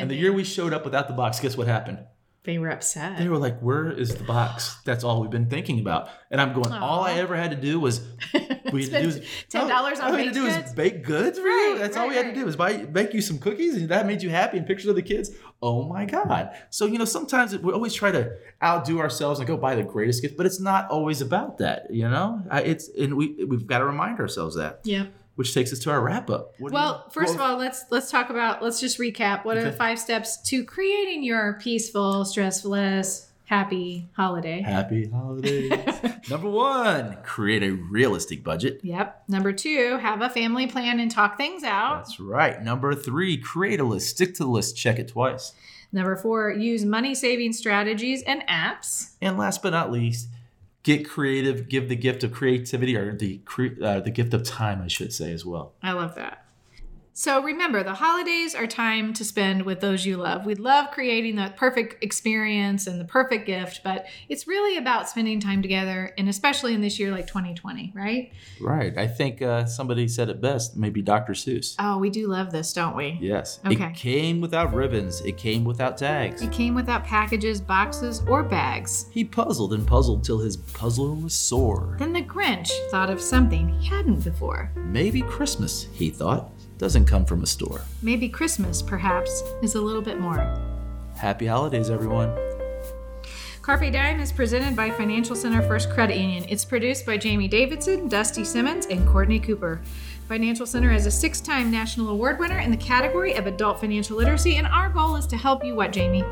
And 0.00 0.10
the 0.10 0.16
year 0.16 0.32
we 0.32 0.42
showed 0.42 0.72
up 0.72 0.84
without 0.84 1.06
the 1.06 1.14
box, 1.14 1.38
guess 1.38 1.56
what 1.56 1.68
happened? 1.68 1.98
They 2.44 2.58
were 2.58 2.70
upset. 2.70 3.18
They 3.18 3.28
were 3.28 3.38
like, 3.38 3.60
"Where 3.60 3.88
is 3.92 4.16
the 4.16 4.24
box?" 4.24 4.76
That's 4.84 5.04
all 5.04 5.20
we've 5.20 5.30
been 5.30 5.48
thinking 5.48 5.78
about. 5.78 6.08
And 6.30 6.40
I'm 6.40 6.52
going. 6.52 6.72
All 6.72 7.02
I 7.04 7.12
ever 7.14 7.36
had 7.36 7.52
to 7.52 7.56
do 7.56 7.78
was 7.78 8.00
oh, 8.34 8.40
we 8.72 8.82
had 8.88 8.90
to 8.92 9.02
do 9.02 9.08
is- 9.10 9.20
$10 9.48 9.62
on 9.62 9.70
all 9.70 10.12
we 10.16 10.24
had 10.24 10.34
to 10.34 10.40
do 10.40 10.46
is 10.46 10.56
goods? 10.56 10.72
bake 10.74 11.04
goods 11.04 11.38
for 11.38 11.44
Right, 11.44 11.70
you. 11.74 11.78
That's 11.78 11.96
all 11.96 12.08
we 12.08 12.14
had 12.16 12.26
right. 12.26 12.34
to 12.34 12.40
do 12.40 12.48
is 12.48 12.56
buy 12.56 12.78
bake 12.78 13.14
you 13.14 13.20
some 13.20 13.38
cookies, 13.38 13.76
and 13.76 13.88
that 13.90 14.06
made 14.06 14.22
you 14.24 14.30
happy. 14.30 14.58
And 14.58 14.66
pictures 14.66 14.86
of 14.88 14.96
the 14.96 15.02
kids. 15.02 15.30
Oh 15.62 15.84
my 15.84 16.04
god! 16.04 16.50
So 16.70 16.86
you 16.86 16.98
know, 16.98 17.04
sometimes 17.04 17.56
we 17.56 17.72
always 17.72 17.94
try 17.94 18.10
to 18.10 18.32
outdo 18.60 18.98
ourselves 18.98 19.38
and 19.38 19.46
go 19.46 19.54
oh, 19.54 19.58
buy 19.58 19.76
the 19.76 19.84
greatest 19.84 20.20
gift, 20.22 20.36
but 20.36 20.44
it's 20.44 20.58
not 20.60 20.90
always 20.90 21.20
about 21.20 21.58
that. 21.58 21.86
You 21.94 22.08
know, 22.08 22.42
I, 22.50 22.62
it's 22.62 22.88
and 22.88 23.16
we 23.16 23.44
we've 23.44 23.66
got 23.68 23.78
to 23.78 23.84
remind 23.84 24.18
ourselves 24.18 24.56
that. 24.56 24.80
yeah. 24.82 25.06
Which 25.34 25.54
takes 25.54 25.72
us 25.72 25.78
to 25.80 25.90
our 25.90 26.00
wrap 26.02 26.28
up. 26.28 26.54
What 26.58 26.72
Well, 26.72 27.04
you- 27.06 27.12
first 27.12 27.34
of 27.34 27.40
all, 27.40 27.56
let's 27.56 27.84
let's 27.90 28.10
talk 28.10 28.28
about 28.30 28.62
let's 28.62 28.80
just 28.80 28.98
recap. 28.98 29.44
What 29.44 29.56
are 29.56 29.64
the 29.64 29.72
five 29.72 29.98
steps 29.98 30.36
to 30.48 30.64
creating 30.64 31.22
your 31.22 31.58
peaceful, 31.62 32.24
stressless, 32.24 33.26
happy 33.44 34.08
holiday. 34.14 34.60
Happy 34.60 35.08
holidays. 35.10 35.72
Number 36.30 36.48
one, 36.48 37.18
create 37.22 37.62
a 37.62 37.70
realistic 37.70 38.44
budget. 38.44 38.80
Yep. 38.82 39.24
Number 39.28 39.52
two, 39.52 39.98
have 39.98 40.22
a 40.22 40.28
family 40.30 40.66
plan 40.66 41.00
and 41.00 41.10
talk 41.10 41.36
things 41.36 41.64
out. 41.64 42.04
That's 42.04 42.20
right. 42.20 42.62
Number 42.62 42.94
three, 42.94 43.36
create 43.36 43.80
a 43.80 43.84
list. 43.84 44.10
Stick 44.10 44.34
to 44.34 44.44
the 44.44 44.50
list. 44.50 44.76
Check 44.76 44.98
it 44.98 45.08
twice. 45.08 45.52
Number 45.92 46.16
four, 46.16 46.50
use 46.50 46.84
money 46.86 47.14
saving 47.14 47.52
strategies 47.52 48.22
and 48.22 48.42
apps. 48.48 49.10
And 49.20 49.36
last 49.36 49.62
but 49.62 49.70
not 49.70 49.92
least, 49.92 50.28
get 50.82 51.08
creative. 51.08 51.68
Give 51.68 51.88
the 51.88 51.96
gift 51.96 52.24
of 52.24 52.32
creativity 52.32 52.96
or 52.96 53.14
the 53.14 53.40
uh, 53.82 54.00
the 54.00 54.10
gift 54.10 54.34
of 54.34 54.44
time, 54.44 54.82
I 54.82 54.88
should 54.88 55.12
say 55.12 55.32
as 55.32 55.44
well. 55.44 55.74
I 55.82 55.92
love 55.92 56.14
that. 56.16 56.41
So 57.14 57.42
remember, 57.42 57.82
the 57.82 57.92
holidays 57.92 58.54
are 58.54 58.66
time 58.66 59.12
to 59.14 59.24
spend 59.24 59.62
with 59.62 59.80
those 59.80 60.06
you 60.06 60.16
love. 60.16 60.46
We 60.46 60.54
love 60.54 60.90
creating 60.92 61.36
the 61.36 61.52
perfect 61.56 62.02
experience 62.02 62.86
and 62.86 62.98
the 62.98 63.04
perfect 63.04 63.44
gift, 63.44 63.82
but 63.84 64.06
it's 64.30 64.46
really 64.46 64.78
about 64.78 65.10
spending 65.10 65.38
time 65.38 65.60
together, 65.60 66.14
and 66.16 66.26
especially 66.26 66.72
in 66.72 66.80
this 66.80 66.98
year 66.98 67.10
like 67.10 67.26
2020, 67.26 67.92
right? 67.94 68.32
Right. 68.62 68.96
I 68.96 69.06
think 69.06 69.42
uh, 69.42 69.66
somebody 69.66 70.08
said 70.08 70.30
it 70.30 70.40
best. 70.40 70.74
Maybe 70.74 71.02
Dr. 71.02 71.34
Seuss. 71.34 71.74
Oh, 71.78 71.98
we 71.98 72.08
do 72.08 72.28
love 72.28 72.50
this, 72.50 72.72
don't 72.72 72.96
we? 72.96 73.18
Yes. 73.20 73.60
Okay. 73.66 73.88
It 73.88 73.94
came 73.94 74.40
without 74.40 74.72
ribbons. 74.72 75.20
It 75.20 75.36
came 75.36 75.64
without 75.64 75.98
tags. 75.98 76.40
It 76.40 76.50
came 76.50 76.74
without 76.74 77.04
packages, 77.04 77.60
boxes, 77.60 78.22
or 78.26 78.42
bags. 78.42 79.06
He 79.10 79.22
puzzled 79.22 79.74
and 79.74 79.86
puzzled 79.86 80.24
till 80.24 80.38
his 80.38 80.56
puzzler 80.56 81.12
was 81.12 81.34
sore. 81.34 81.96
Then 81.98 82.14
the 82.14 82.22
Grinch 82.22 82.70
thought 82.90 83.10
of 83.10 83.20
something 83.20 83.68
he 83.68 83.86
hadn't 83.86 84.24
before. 84.24 84.72
Maybe 84.76 85.20
Christmas, 85.20 85.88
he 85.92 86.08
thought, 86.08 86.50
doesn't 86.82 87.06
come 87.06 87.24
from 87.24 87.44
a 87.44 87.46
store. 87.46 87.80
Maybe 88.02 88.28
Christmas, 88.28 88.82
perhaps, 88.82 89.44
is 89.62 89.76
a 89.76 89.80
little 89.80 90.02
bit 90.02 90.18
more. 90.18 90.38
Happy 91.14 91.46
holidays, 91.46 91.88
everyone. 91.88 92.36
Carpe 93.62 93.92
Dime 93.92 94.18
is 94.18 94.32
presented 94.32 94.74
by 94.74 94.90
Financial 94.90 95.36
Center 95.36 95.62
First 95.62 95.90
Credit 95.90 96.16
Union. 96.16 96.44
It's 96.48 96.64
produced 96.64 97.06
by 97.06 97.18
Jamie 97.18 97.46
Davidson, 97.46 98.08
Dusty 98.08 98.44
Simmons, 98.44 98.86
and 98.86 99.06
Courtney 99.06 99.38
Cooper. 99.38 99.80
Financial 100.26 100.66
Center 100.66 100.90
is 100.90 101.06
a 101.06 101.10
six 101.12 101.40
time 101.40 101.70
national 101.70 102.08
award 102.08 102.40
winner 102.40 102.58
in 102.58 102.72
the 102.72 102.76
category 102.76 103.34
of 103.34 103.46
adult 103.46 103.78
financial 103.78 104.16
literacy, 104.16 104.56
and 104.56 104.66
our 104.66 104.88
goal 104.88 105.14
is 105.14 105.28
to 105.28 105.36
help 105.36 105.64
you 105.64 105.76
what, 105.76 105.92
Jamie? 105.92 106.24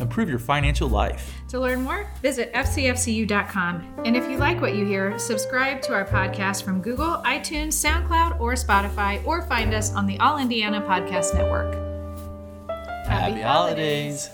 Improve 0.00 0.28
your 0.28 0.38
financial 0.38 0.88
life. 0.88 1.34
To 1.48 1.60
learn 1.60 1.82
more, 1.82 2.06
visit 2.22 2.52
fcfcu.com. 2.52 4.02
And 4.04 4.16
if 4.16 4.30
you 4.30 4.36
like 4.36 4.60
what 4.60 4.74
you 4.74 4.84
hear, 4.86 5.18
subscribe 5.18 5.82
to 5.82 5.92
our 5.92 6.04
podcast 6.04 6.62
from 6.62 6.80
Google, 6.80 7.22
iTunes, 7.24 7.74
SoundCloud, 7.74 8.40
or 8.40 8.54
Spotify, 8.54 9.24
or 9.26 9.42
find 9.42 9.74
us 9.74 9.92
on 9.94 10.06
the 10.06 10.18
All 10.20 10.38
Indiana 10.38 10.80
Podcast 10.80 11.34
Network. 11.34 11.74
Happy 13.06 13.40
holidays. 13.40 14.30